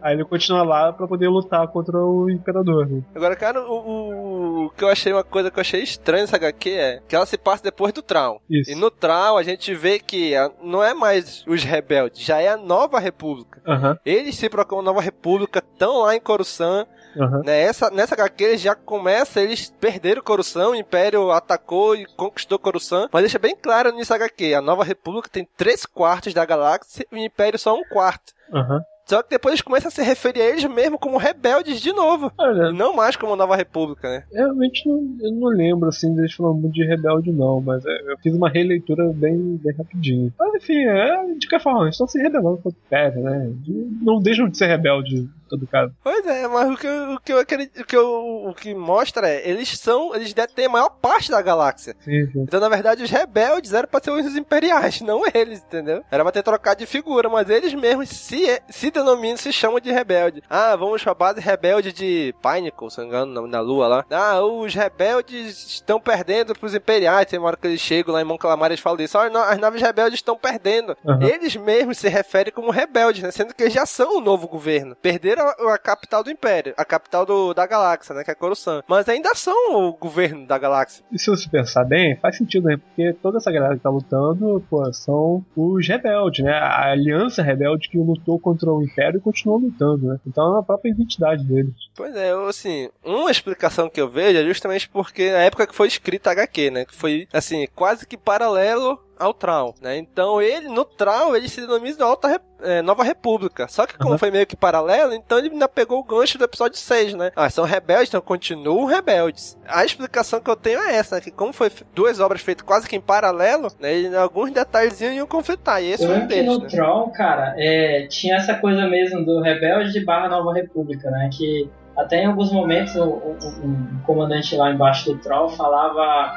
[0.00, 2.86] Aí ele continua lá pra poder lutar contra o Imperador.
[2.88, 3.02] Né?
[3.14, 6.36] Agora, cara, o, o- o que eu achei uma coisa que eu achei estranha nessa
[6.36, 8.38] HQ é que ela se passa depois do Traum.
[8.48, 8.70] Isso.
[8.70, 12.56] E no Traum a gente vê que não é mais os rebeldes, já é a
[12.56, 13.60] nova república.
[13.66, 16.86] Aham, Eles se proclamam nova república, estão lá em Coruscant.
[17.18, 17.42] Aham.
[17.44, 17.60] Né?
[17.62, 23.08] Essa, nessa HQ eles já começa, eles perderam Coruscant, o Império atacou e conquistou Coruscant.
[23.12, 27.14] Mas deixa bem claro nisso HQ, a nova república tem três quartos da galáxia e
[27.14, 28.32] o Império só um quarto.
[28.52, 28.80] aham.
[29.08, 32.30] Só que depois eles começam a se referir a eles mesmo como rebeldes de novo.
[32.36, 34.24] Olha, não mais como nova república, né?
[34.30, 38.18] realmente não, eu não lembro assim deles falando muito de rebelde, não, mas é, eu
[38.18, 40.30] fiz uma releitura bem, bem rapidinho.
[40.38, 43.48] Mas enfim, é, de qualquer forma, eles estão se rebelando contra o Império, né?
[43.62, 45.92] De- Não deixam de ser rebeldes, todo caso.
[46.02, 49.28] Pois é, mas o que, o que eu acredito, o que, eu- o que mostra
[49.28, 51.94] é, eles são, eles detêm a maior parte da galáxia.
[52.00, 52.40] Sim, sim.
[52.42, 56.02] Então, na verdade, os rebeldes eram pra ser os imperiais, não eles, entendeu?
[56.10, 59.90] Era pra ter trocado de figura, mas eles mesmos se, se denominam, se chamam de
[59.92, 60.42] rebelde.
[60.48, 64.04] Ah, vamos pra base rebelde de Pinnacle, se não me engano, da lua lá.
[64.10, 67.26] Ah, os rebeldes estão perdendo pros imperiais.
[67.26, 69.16] Tem uma hora que eles chegam lá em Mon Calamar e eles falam isso.
[69.18, 70.96] Olha, as naves rebeldes estão perdendo.
[71.06, 71.22] Aham.
[71.22, 73.30] Eles mesmos se referem como rebeldes, né?
[73.30, 74.96] Sendo que eles já são o novo governo.
[74.96, 78.24] Perderam a, a capital do império, a capital do- da galáxia, né?
[78.24, 78.82] Que é Coruscant.
[78.88, 81.04] Mas ainda são o governo da galáxia.
[81.12, 82.76] E se você pensar bem, faz sentido, né?
[82.76, 86.52] Porque toda essa galera que tá lutando, pô, são os rebeldes, né?
[86.52, 90.20] A aliança rebelde que lutou contra o Império e continuou lutando, né?
[90.26, 91.72] Então é a própria identidade deles.
[91.96, 95.74] Pois é, eu, assim, uma explicação que eu vejo é justamente porque na época que
[95.74, 96.84] foi escrita a HQ, né?
[96.84, 99.96] Que foi, assim, quase que paralelo ao Traum, né?
[99.98, 103.66] Então ele, no Traum, ele se denomina Alta é, Nova República.
[103.68, 104.18] Só que como Uhum.
[104.18, 107.30] foi meio que paralelo, então ele ainda pegou o gancho do episódio 6, né?
[107.36, 109.56] Ah, são rebeldes, então continuam rebeldes.
[109.66, 111.20] A explicação que eu tenho é essa, né?
[111.20, 114.16] Que como foi duas obras feitas quase que em paralelo, né?
[114.16, 116.68] alguns detalhezinhos iam conflitar, e esse Eu foi um deles, no né?
[116.68, 121.30] Tron, cara, é, tinha essa coisa mesmo do rebelde barra Nova República, né?
[121.32, 126.32] Que até em alguns momentos o, o- o- o comandante lá embaixo do Troll falava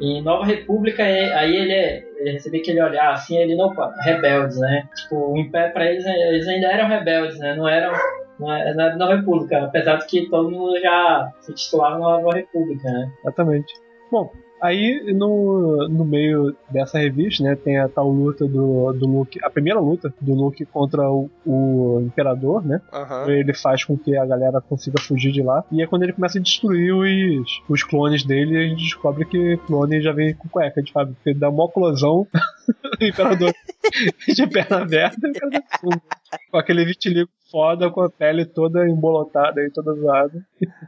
[0.00, 3.72] em Nova República, e- aí ele, ele recebia aquele olhar assim, ele não,
[4.02, 4.88] rebeldes, né?
[4.94, 7.54] Tipo, o Império pra eles, eles ainda eram rebeldes, né?
[7.54, 7.92] Não eram.
[8.38, 13.10] Não Nova República, apesar de que todo mundo já se titulava Nova República, né?
[13.20, 13.74] Exatamente.
[14.10, 19.38] Bom, aí no, no meio dessa revista, né, tem a tal luta do, do Luke,
[19.42, 22.80] a primeira luta do Luke contra o, o Imperador, né?
[22.92, 23.30] Aham.
[23.30, 25.64] Ele faz com que a galera consiga fugir de lá.
[25.70, 29.56] E é quando ele começa a destruir os, os clones dele, a gente descobre que
[29.66, 31.18] clone já vem com cueca de fábrica.
[31.24, 32.26] Ele dá uma eclosão
[33.00, 33.52] o imperador
[34.28, 36.02] de perna aberta e o cara fundo.
[36.50, 40.42] Com aquele vitiligo foda, com a pele toda embolotada e toda zoada,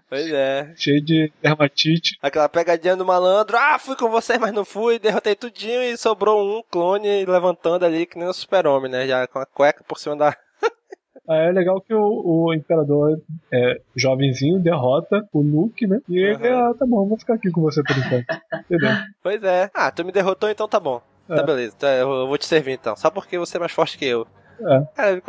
[0.09, 0.73] Pois é.
[0.77, 2.17] cheio de dermatite.
[2.23, 6.59] Aquela pegadinha do malandro, ah, fui com você, mas não fui, derrotei tudinho e sobrou
[6.59, 9.07] um clone levantando ali que nem um super-homem, né?
[9.07, 10.37] Já com a cueca por cima da.
[11.29, 12.01] Aí é legal que o,
[12.47, 13.21] o imperador
[13.53, 16.01] é, jovenzinho derrota o Luke, né?
[16.09, 16.71] E ele, Aham.
[16.71, 18.27] ah, tá bom, vou ficar aqui com você por enquanto.
[18.71, 18.91] Entendeu?
[19.23, 19.71] Pois é.
[19.75, 21.01] Ah, tu me derrotou, então tá bom.
[21.29, 21.43] Tá É.
[21.45, 22.97] beleza, tá, eu eu vou te servir então.
[22.97, 24.27] Só porque você é mais forte que eu.
[24.65, 24.85] É.
[24.95, 25.23] Cara,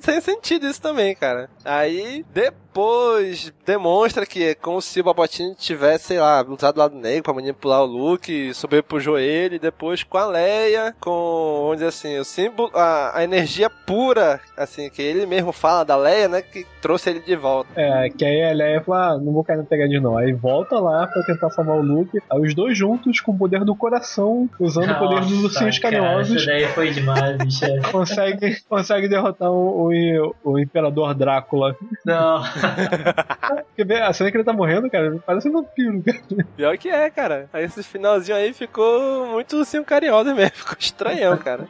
[0.00, 1.48] sem, sentido isso também, cara.
[1.64, 2.24] Aí,
[2.72, 7.24] depois, demonstra que é como se o Palpatine tivesse, sei lá, usado o lado negro
[7.24, 11.88] pra manipular o Luke, subir pro joelho, e depois com a Leia, com, vamos dizer
[11.88, 16.40] assim, o símbolo, a, a energia pura, assim, que ele mesmo fala da Leia, né,
[16.40, 17.68] que trouxe ele de volta.
[17.76, 20.16] É, que aí a Leia fala, ah, não vou cair na pegadinha não.
[20.16, 22.18] Aí volta lá pra tentar salvar o Luke.
[22.30, 25.78] Aí os dois juntos, com o poder do coração, usando o poder dos Nossa, ursinhos
[25.78, 26.44] carinhosos,
[26.74, 27.66] foi demais, bicho.
[27.92, 31.76] consegue, consegue derrotar o, o, o Imperador Drácula.
[32.04, 32.42] Não.
[34.06, 36.46] A cena que ele tá morrendo, cara, parece um vampiro, cara.
[36.56, 37.48] Pior que é, cara.
[37.52, 40.52] Aí esse finalzinho aí ficou muito assim, carinhoso mesmo.
[40.62, 41.66] Ficou estranhão, cara.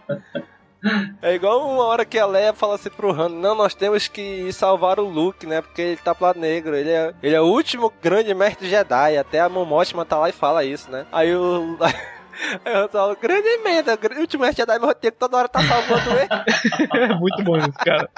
[1.22, 4.52] É igual uma hora que a Leia fala assim pro Han, não, nós temos que
[4.52, 5.62] salvar o Luke, né?
[5.62, 6.74] Porque ele tá pro lado negro.
[6.74, 9.16] Ele é, ele é o último grande mestre Jedi.
[9.16, 11.06] Até a Mon Mothma tá lá e fala isso, né?
[11.12, 11.78] Aí o...
[12.64, 16.28] Eu falo, grande merda, o último mestre Jedi meu tempo toda hora tá salvando ele.
[16.94, 18.08] É muito bom isso, cara.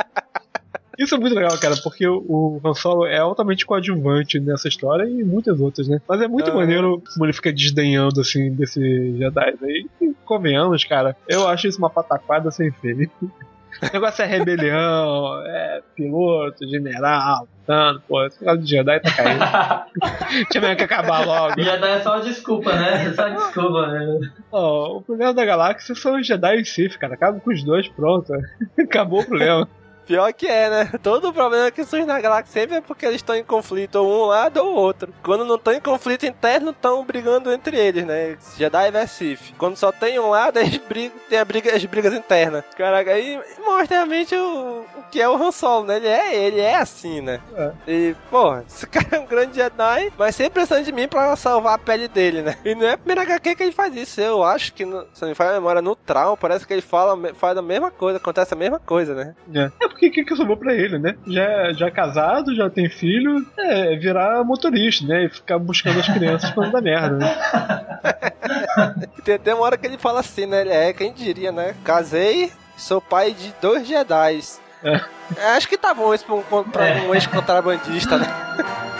[0.98, 5.24] Isso é muito legal, cara, porque o, Han Solo é altamente coadjuvante nessa história e
[5.24, 6.00] muitas outras, né?
[6.08, 6.60] Mas é muito Aham.
[6.60, 9.86] maneiro como ele fica desdenhando, assim, desse Jedi aí.
[10.00, 13.08] E, convenhamos, cara, eu acho isso uma pataquada sem fim.
[13.82, 20.46] O negócio é rebelião, é piloto, general, lutando, pô, esse negócio de Jedi tá caindo.
[20.50, 21.60] Tinha mesmo que acabar logo.
[21.60, 23.12] Já dá só desculpa, né?
[23.12, 24.20] Só desculpa, né?
[24.52, 27.14] Ó, o problema da galáxia são os Jedi e Sith, cara.
[27.14, 28.32] Acaba com os dois, pronto.
[28.78, 29.68] Acabou o problema.
[30.06, 30.90] Pior que é, né?
[31.02, 34.24] Todo o problema que surge na galáxia sempre é porque eles estão em conflito, ou
[34.24, 35.12] um lado ou outro.
[35.22, 38.36] Quando não estão em conflito interno, estão brigando entre eles, né?
[38.56, 39.54] Jedi vs Sith.
[39.58, 42.64] Quando só tem um lado, eles brigam, tem a briga, as brigas internas.
[42.76, 45.96] Caraca, aí mostra realmente o, o que é o Han Solo, né?
[45.96, 47.40] Ele é, ele é assim, né?
[47.56, 47.72] É.
[47.86, 51.74] E, porra, esse cara é um grande Jedi, mas sempre precisando de mim pra salvar
[51.74, 52.56] a pele dele, né?
[52.64, 54.20] E não é a primeira HQ que ele faz isso.
[54.20, 56.82] Eu acho que, no, se não me falha a memória, no Traum, parece que ele
[56.82, 59.34] fala, faz a mesma coisa, acontece a mesma coisa, né?
[59.54, 61.14] É, porque o que, que sobrou pra ele, né?
[61.26, 65.24] Já, já é casado, já tem filho, é virar motorista, né?
[65.24, 67.36] E ficar buscando as crianças quando dá merda, né?
[69.24, 70.60] Tem até uma hora que ele fala assim, né?
[70.60, 71.74] Ele é, quem diria, né?
[71.82, 74.40] Casei, sou pai de dois Jedi.
[74.82, 75.00] É.
[75.38, 78.26] É, Acho que tá bom isso pra um, pra um ex-contrabandista, né?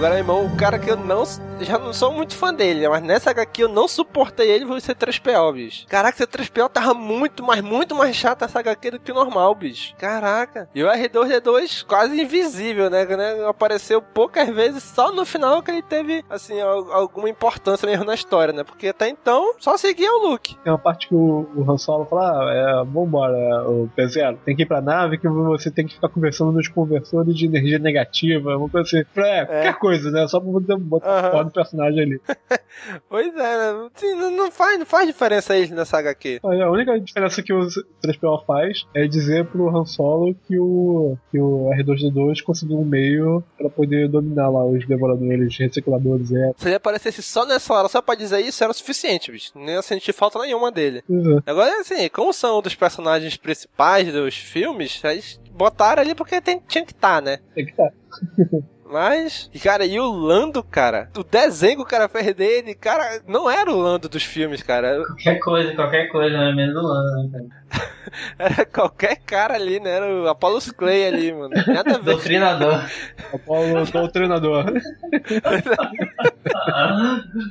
[0.00, 1.24] Agora, irmão, o cara que eu não.
[1.60, 4.80] Já não sou muito fã dele, mas nessa HQ eu não suportei ele foi o
[4.80, 5.86] C3PO, bicho.
[5.86, 9.54] Caraca, o C3PO tava muito, mas muito mais chato essa HQ do que o normal,
[9.54, 9.94] bicho.
[9.96, 10.68] Caraca.
[10.74, 13.04] E o R2D2 quase invisível, né?
[13.04, 13.46] né?
[13.48, 18.14] Apareceu poucas vezes, só no final que ele teve, assim, al- alguma importância mesmo na
[18.14, 18.64] história, né?
[18.64, 20.56] Porque até então só seguia o Luke.
[20.62, 24.56] Tem uma parte que o, o Han Solo fala, ah, é, vambora, o P0, tem
[24.56, 28.56] que ir pra nave que você tem que ficar conversando nos conversores de energia negativa,
[28.56, 29.04] uma coisa assim.
[29.20, 30.26] É, qualquer coisa, né?
[30.28, 31.30] Só pra poder botar Aham.
[31.50, 32.20] Do personagem ali.
[33.08, 33.88] Pois é, né?
[33.94, 36.40] Assim, não- faz, não faz diferença ele nessa HQ.
[36.42, 37.60] A única diferença que o
[38.02, 43.44] 3PO faz é dizer pro Han Solo que o, que o R2D2 conseguiu um meio
[43.58, 46.52] pra poder dominar lá os devoradores, recicladores, é.
[46.56, 49.50] Se ele aparecesse só nessa hora, só pra dizer isso, era o suficiente, bicho.
[49.54, 51.02] Nem ia sentir falta nenhuma dele.
[51.10, 51.50] É.
[51.50, 56.62] Agora, assim, como são um dos personagens principais dos filmes, eles botaram ali porque tem-
[56.66, 57.38] tinha que estar, né?
[57.54, 57.90] Tem que tá.
[58.90, 61.08] Mas, e, cara, e o Lando, cara?
[61.16, 65.04] O desenho que o cara fez dele, cara, não era o Lando dos filmes, cara.
[65.06, 66.52] Qualquer coisa, qualquer coisa, né?
[66.52, 67.60] Menos do Lando, né, cara?
[68.36, 69.90] Era qualquer cara ali, né?
[69.90, 71.50] Era o Apollo Clay ali, mano.
[71.68, 72.04] Nada a ver.
[72.04, 72.84] Doutrinador.
[73.32, 74.64] Apolo, o treinador.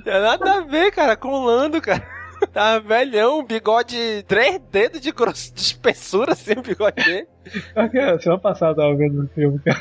[0.03, 2.18] Tinha nada a ver, cara, com o Lando, cara.
[2.53, 7.27] Tava velhão, um bigode, três dedos de, grosso, de espessura, assim, o bigode dele.
[8.21, 9.79] Semana passada eu tava vendo no filme, cara,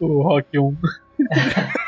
[0.00, 0.76] o, o Rock 1.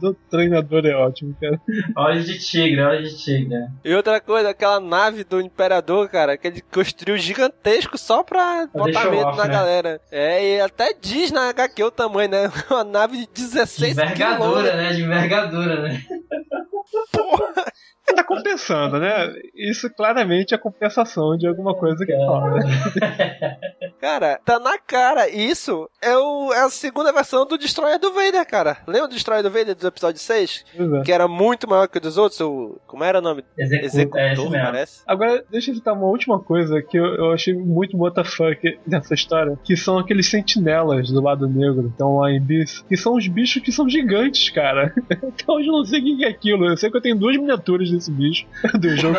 [0.00, 1.60] Do treinador é ótimo, cara.
[1.96, 3.54] Olhos de tigre, olhos de tigre.
[3.84, 8.84] E outra coisa, aquela nave do Imperador, cara, que ele construiu gigantesco só pra Pra
[8.84, 9.50] botar medo off, na né?
[9.52, 10.00] galera.
[10.10, 12.50] É, e até diz na HQ o tamanho, né?
[12.70, 14.76] Uma nave de De 16 envergadura, quilômetros.
[14.76, 14.92] né?
[14.92, 16.02] De envergadura, né?
[18.14, 19.32] Tá compensando, né?
[19.54, 22.60] Isso claramente é compensação de alguma coisa que fala.
[24.00, 25.28] Cara, tá na cara.
[25.28, 28.78] Isso é, o, é a segunda versão do Destroyer do Vader, cara.
[28.86, 30.64] Lembra do Destroyer do Vader do episódio 6?
[30.76, 31.02] Pois é.
[31.02, 32.40] Que era muito maior que o dos outros?
[32.40, 33.44] O, como era o nome?
[33.58, 34.50] É Executor, mesmo.
[34.52, 35.02] parece.
[35.06, 39.58] Agora, deixa eu citar uma última coisa que eu, eu achei muito WTF nessa história,
[39.64, 43.26] que são aqueles sentinelas do lado negro, que estão lá em Bis, que são os
[43.26, 44.94] bichos que são gigantes, cara.
[45.46, 46.66] Então eu não sei o que é aquilo.
[46.66, 48.46] Eu sei que eu tenho duas miniaturas desse bicho
[48.78, 49.16] do jogo.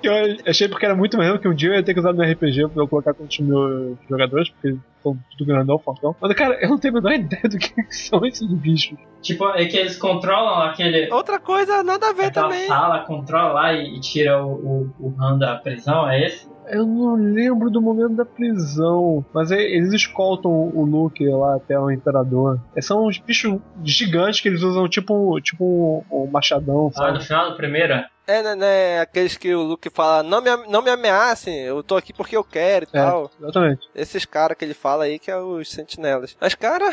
[0.00, 2.12] que eu achei porque era muito maneiro que um dia eu ia ter que usar
[2.12, 6.14] no RPG pra eu colocar com os meus jogadores, porque eles são tudo grandão, fortão.
[6.20, 8.98] Mas, cara, eu não tenho a menor ideia do que são esses bichos.
[9.22, 11.10] Tipo, é que eles controlam aquele.
[11.12, 12.66] Outra coisa, nada a ver Aquela também.
[12.66, 16.48] sala, controla lá e, e tira o, o, o RAM da prisão, é esse?
[16.68, 21.78] Eu não lembro do momento da prisão, mas é- eles escoltam o Luke lá até
[21.78, 22.58] o Imperador.
[22.74, 27.14] É, São uns bichos gigantes que eles usam tipo, tipo um, um machadão, Ah, no
[27.20, 27.24] sabe?
[27.24, 27.94] final do primeiro?
[28.28, 31.96] É, né, né, aqueles que o Luke fala, não me, não me ameacem, eu tô
[31.96, 33.30] aqui porque eu quero e É, tal.
[33.40, 33.88] exatamente.
[33.94, 36.36] Esses caras que ele fala aí que é os sentinelas.
[36.40, 36.92] Mas, cara,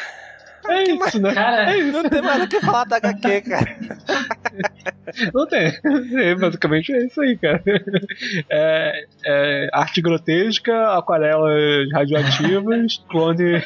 [0.70, 1.34] É isso, né?
[1.34, 3.78] Cara, não tem mais o que falar da HQ, cara.
[5.34, 5.68] Não tem.
[6.18, 7.62] É, basicamente é isso aí, cara.
[8.50, 13.62] É, é arte grotesca, aquarelas radioativas, clone,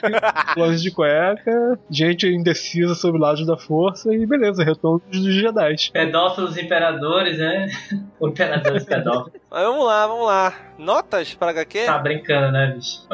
[0.54, 5.92] clones de cueca, gente indecisa sobre lados da força e beleza, retorno dos Jedi.
[5.92, 7.68] pedófilos imperadores, né?
[8.20, 9.40] O imperador dos pedófilos.
[9.52, 10.54] Mas vamos lá, vamos lá.
[10.80, 11.86] Notas pra HQ?
[11.86, 13.08] Tá brincando, né, bicho?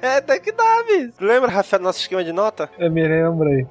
[0.00, 1.12] é, tem que dar, bicho.
[1.20, 2.70] Lembra, Rafael, nosso esquema de nota?
[2.78, 3.66] Eu me lembro aí.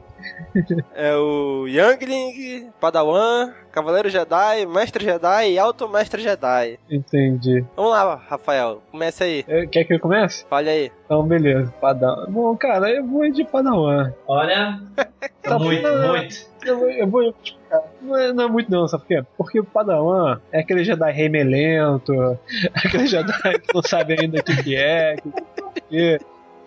[0.95, 6.79] É o Youngling, Padawan, Cavaleiro Jedi, Mestre Jedi e Alto Mestre Jedi.
[6.89, 7.63] Entendi.
[7.75, 9.45] Vamos lá, Rafael, comece aí.
[9.47, 10.43] É, Quer que eu comece?
[10.49, 10.91] Fale aí.
[11.05, 11.71] Então, beleza.
[11.79, 12.25] Padawan.
[12.29, 14.11] Bom, cara, eu vou de Padawan.
[14.27, 14.79] Olha,
[15.43, 16.47] Tá muito, muito.
[16.65, 17.83] Eu, vou- eu vou explicar.
[18.01, 19.23] Não é, não é muito não, sabe por quê?
[19.37, 22.11] Porque o Padawan é aquele Jedi remelento,
[22.73, 25.31] aquele Jedi que não sabe ainda o que, que é, que,
[25.89, 26.19] que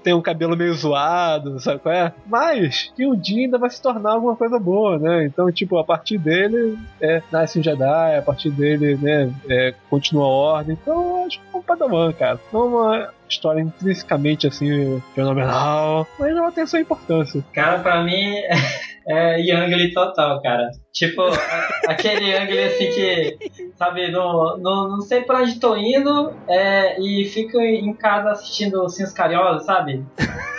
[0.03, 2.12] tem um cabelo meio zoado, sabe qual é?
[2.26, 5.24] Mas que um dia ainda vai se tornar alguma coisa boa, né?
[5.24, 10.24] Então, tipo, a partir dele é, nasce um Jedi, a partir dele, né, é, continua
[10.24, 10.78] a ordem.
[10.80, 12.40] Então, acho que é um Padawan, cara.
[12.53, 17.44] Não é uma história intrinsecamente assim fenomenal, mas ela tem sua importância.
[17.53, 18.34] Cara, pra mim
[19.07, 20.70] é Yangli total, cara.
[20.92, 21.22] Tipo,
[21.86, 27.24] aquele Yangli assim que, sabe, não, não, não sei pra onde tô indo é, e
[27.24, 30.05] fico em casa assistindo Ursinhos Carinhosos, sabe?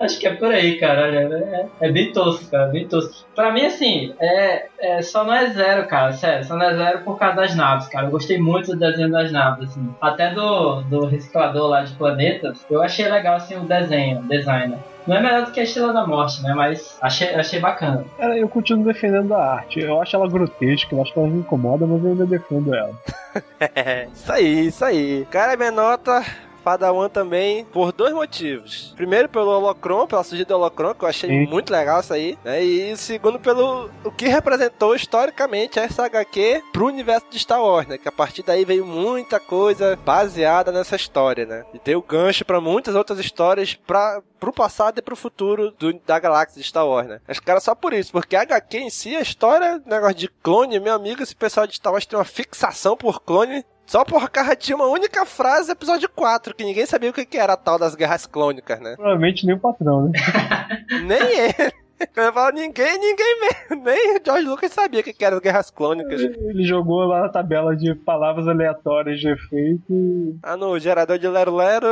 [0.00, 1.08] Acho que é por aí, cara.
[1.08, 3.26] É, é bem tosco, cara, bem tosco.
[3.34, 6.44] Pra mim, assim, é, é, só não é zero, cara, sério.
[6.44, 8.06] Só não é zero por causa das naves, cara.
[8.06, 9.94] Eu gostei muito do desenho das naves, assim.
[10.00, 14.76] Até do, do reciclador lá de planetas, eu achei legal, assim, o desenho, o design.
[15.06, 16.54] Não é melhor do que a Estrela da Morte, né?
[16.54, 18.04] Mas achei, achei bacana.
[18.16, 19.80] Cara, eu continuo defendendo a arte.
[19.80, 22.94] Eu acho ela grotesca, eu acho que ela me incomoda, mas eu ainda defendo ela.
[24.12, 25.26] isso aí, isso aí.
[25.30, 26.24] Cara, minha nota.
[26.64, 28.92] Padawan também, por dois motivos.
[28.96, 31.46] Primeiro, pelo Holocron, pela surgida do Holocron, que eu achei Sim.
[31.46, 32.38] muito legal isso aí.
[32.42, 32.62] Né?
[32.64, 37.98] E segundo, pelo o que representou historicamente essa HQ pro universo de Star Wars, né?
[37.98, 41.64] Que a partir daí veio muita coisa baseada nessa história, né?
[41.74, 46.18] E deu gancho pra muitas outras histórias pra, pro passado e pro futuro do- da
[46.18, 47.20] galáxia de Star Wars, né?
[47.28, 50.80] Mas, cara, só por isso, porque a HQ em si, a história, negócio de clone,
[50.80, 53.64] meu amigo, esse pessoal de Star Wars tem uma fixação por clone.
[53.86, 57.52] Só por causa de uma única frase episódio 4, que ninguém sabia o que era
[57.52, 58.94] a tal das guerras clônicas, né?
[58.96, 60.12] Provavelmente nem o patrão, né?
[61.06, 61.72] Nem ele.
[62.16, 63.84] Eu falo ninguém, ninguém mesmo.
[63.84, 66.20] Nem o George Lucas sabia o que eram as guerras clônicas.
[66.20, 70.36] Ele jogou lá na tabela de palavras aleatórias de efeito.
[70.42, 71.88] Ah, no gerador de Lero Lero,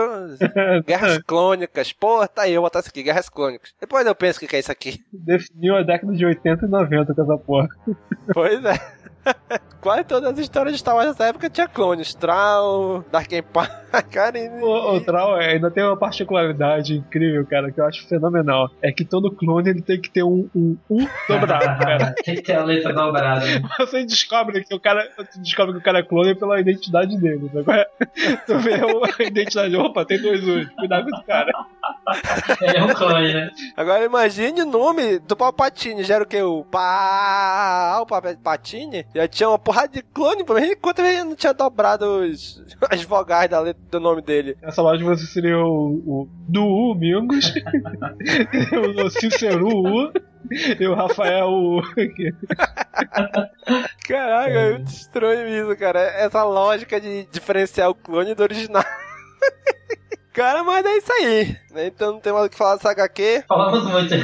[0.85, 1.93] guerras clônicas.
[1.93, 3.73] Pô, tá aí, eu vou botar isso aqui, guerras clônicas.
[3.81, 5.01] Depois eu penso o que é isso aqui.
[5.13, 7.69] definiu a década de 80 e 90 com essa porra.
[8.35, 9.03] Pois é.
[9.81, 12.15] Quase todas as histórias de Star Wars nessa época tinha clones.
[12.15, 13.69] Troll, Dark Empire,
[14.13, 14.39] cara.
[14.39, 18.71] e- O, o Trau ainda tem uma particularidade incrível, cara, que eu acho fenomenal.
[18.81, 20.99] É que todo clone ele tem que ter um, um, um
[21.29, 22.15] dobrado, cara.
[22.25, 23.45] Tem que ter a letra dobrada.
[23.45, 23.61] né?
[23.81, 25.09] Você descobre que o cara.
[25.39, 27.51] Descobre que o cara é clone pela identidade dele.
[27.59, 27.85] Agora,
[28.47, 29.75] tu vê a identidade.
[29.77, 30.69] Opa, tem dois U's.
[30.77, 31.51] Cuidado com esse cara.
[32.61, 33.51] Ele é um clone, né?
[33.77, 36.05] Agora imagine o nome do Palpatine.
[36.05, 36.41] Já era o que?
[36.41, 37.99] O Pa...
[38.01, 39.05] o Palpatine?
[39.15, 42.63] Já tinha uma porrada de clone, por enquanto ele não tinha dobrado os...
[42.91, 44.57] as vogais da letra do nome dele.
[44.63, 47.53] Nessa loja você seria o, o Duú Mingos,
[49.05, 50.13] o Cícero U
[50.51, 51.83] e o Rafael U.
[54.07, 56.01] Caraca, é muito estranho isso, cara.
[56.01, 58.85] Essa lógica de diferenciar o clone do original.
[60.33, 61.57] Cara, mas é isso aí.
[61.77, 63.45] Então não tem mais o que falar dessa HQ.
[63.47, 64.15] Falamos muito.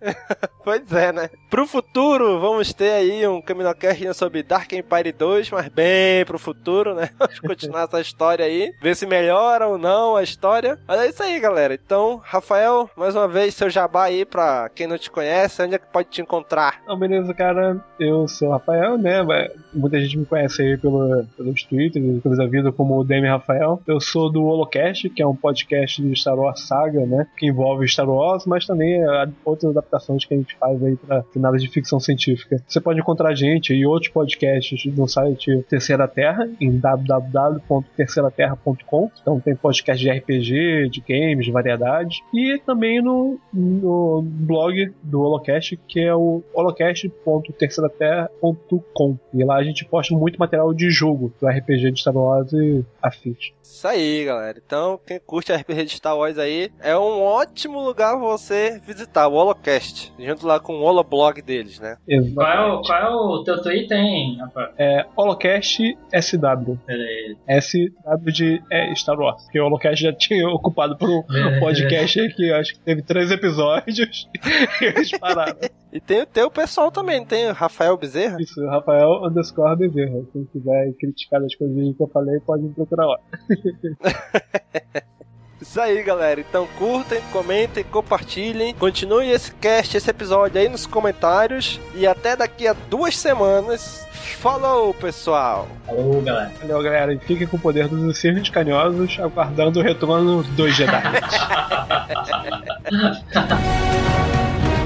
[0.66, 1.30] Pois é, né?
[1.48, 6.92] Pro futuro, vamos ter aí um Caminocast sobre Dark Empire 2, mas bem pro futuro,
[6.92, 7.08] né?
[7.16, 10.76] Vamos continuar essa história aí, ver se melhora ou não a história.
[10.84, 11.72] Mas é isso aí, galera.
[11.72, 15.78] Então, Rafael, mais uma vez, seu jabá aí pra quem não te conhece, onde é
[15.78, 16.80] que pode te encontrar?
[16.82, 17.80] Então, beleza, cara.
[18.00, 19.24] Eu sou o Rafael, né?
[19.72, 23.80] Muita gente me conhece aí pelo, pelos Twitter, pelos vida, como o Demi Rafael.
[23.86, 27.28] Eu sou do Holocast, que é um podcast de Star Wars Saga, né?
[27.36, 29.00] Que envolve Star Wars, mas também
[29.44, 32.60] outras adaptações que a gente faz aí para finais de ficção científica.
[32.66, 39.10] Você pode encontrar a gente e outros podcasts no site Terceira Terra, em www.terceiraterra.com.
[39.20, 42.18] Então tem podcast de RPG, de games, de variedades.
[42.34, 49.18] E também no, no blog do Holocast, que é o holocast.terceiraterra.com.
[49.32, 52.84] E lá a gente posta muito material de jogo do RPG de Star Wars e
[53.02, 53.52] afins.
[53.62, 54.60] Isso aí, galera.
[54.64, 59.34] Então, quem curte RPG de Star Wars aí, é um ótimo lugar você visitar o
[59.34, 59.75] Holocast,
[60.18, 61.96] junto lá com o Holoblog deles, né?
[62.34, 64.70] Qual é, o, qual é o teu Twitter, hein, rapaz?
[64.78, 66.78] É Holocast SW.
[66.86, 67.36] Beleza.
[67.60, 69.42] SW de é, Star Wars.
[69.44, 71.24] Porque o Holocast já tinha ocupado por um
[71.60, 74.28] podcast aí que acho que teve três episódios
[74.80, 75.56] e eles pararam.
[75.92, 78.36] E tem o teu pessoal também, tem o Rafael Bezerra?
[78.40, 80.22] Isso, Rafael underscore Bezerra.
[80.32, 83.18] Quem quiser criticar as coisinhas que eu falei, pode me procurar lá.
[85.60, 86.40] Isso aí, galera.
[86.40, 88.74] Então curtem, comentem, compartilhem.
[88.74, 91.80] Continue esse cast, esse episódio aí nos comentários.
[91.94, 94.06] E até daqui a duas semanas.
[94.12, 95.66] Falou, pessoal!
[95.86, 96.52] Falou, galera.
[96.60, 97.14] Valeu, galera.
[97.14, 100.92] E fiquem com o poder dos insígnios canhosos, aguardando o retorno dos Jedi.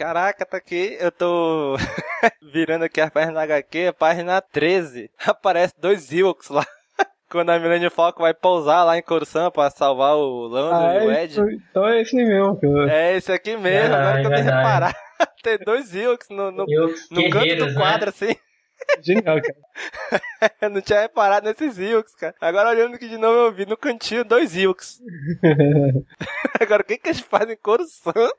[0.00, 1.76] Caraca, tá aqui, eu tô
[2.54, 5.10] virando aqui a página HQ, a página 13.
[5.26, 6.66] Aparece dois Ewoks lá.
[7.28, 11.06] Quando a Millennium Falcon vai pousar lá em Coruscant pra salvar o Lando ah, e
[11.06, 11.32] o é Ed.
[11.32, 12.58] isso, então é esse mesmo.
[12.62, 12.88] Eu...
[12.88, 14.56] É esse aqui mesmo, Ah, agora que eu é verdade.
[14.56, 14.96] reparar.
[15.44, 17.74] Tem dois Ewoks no, no, no canto do né?
[17.74, 18.34] quadro, assim.
[19.02, 20.52] Genial, cara.
[20.62, 22.34] Eu não tinha reparado nesses Ewoks, cara.
[22.40, 24.98] Agora olhando aqui de novo eu vi no cantinho dois Ewoks.
[26.58, 28.32] Agora o que que eles fazem em Coruscant?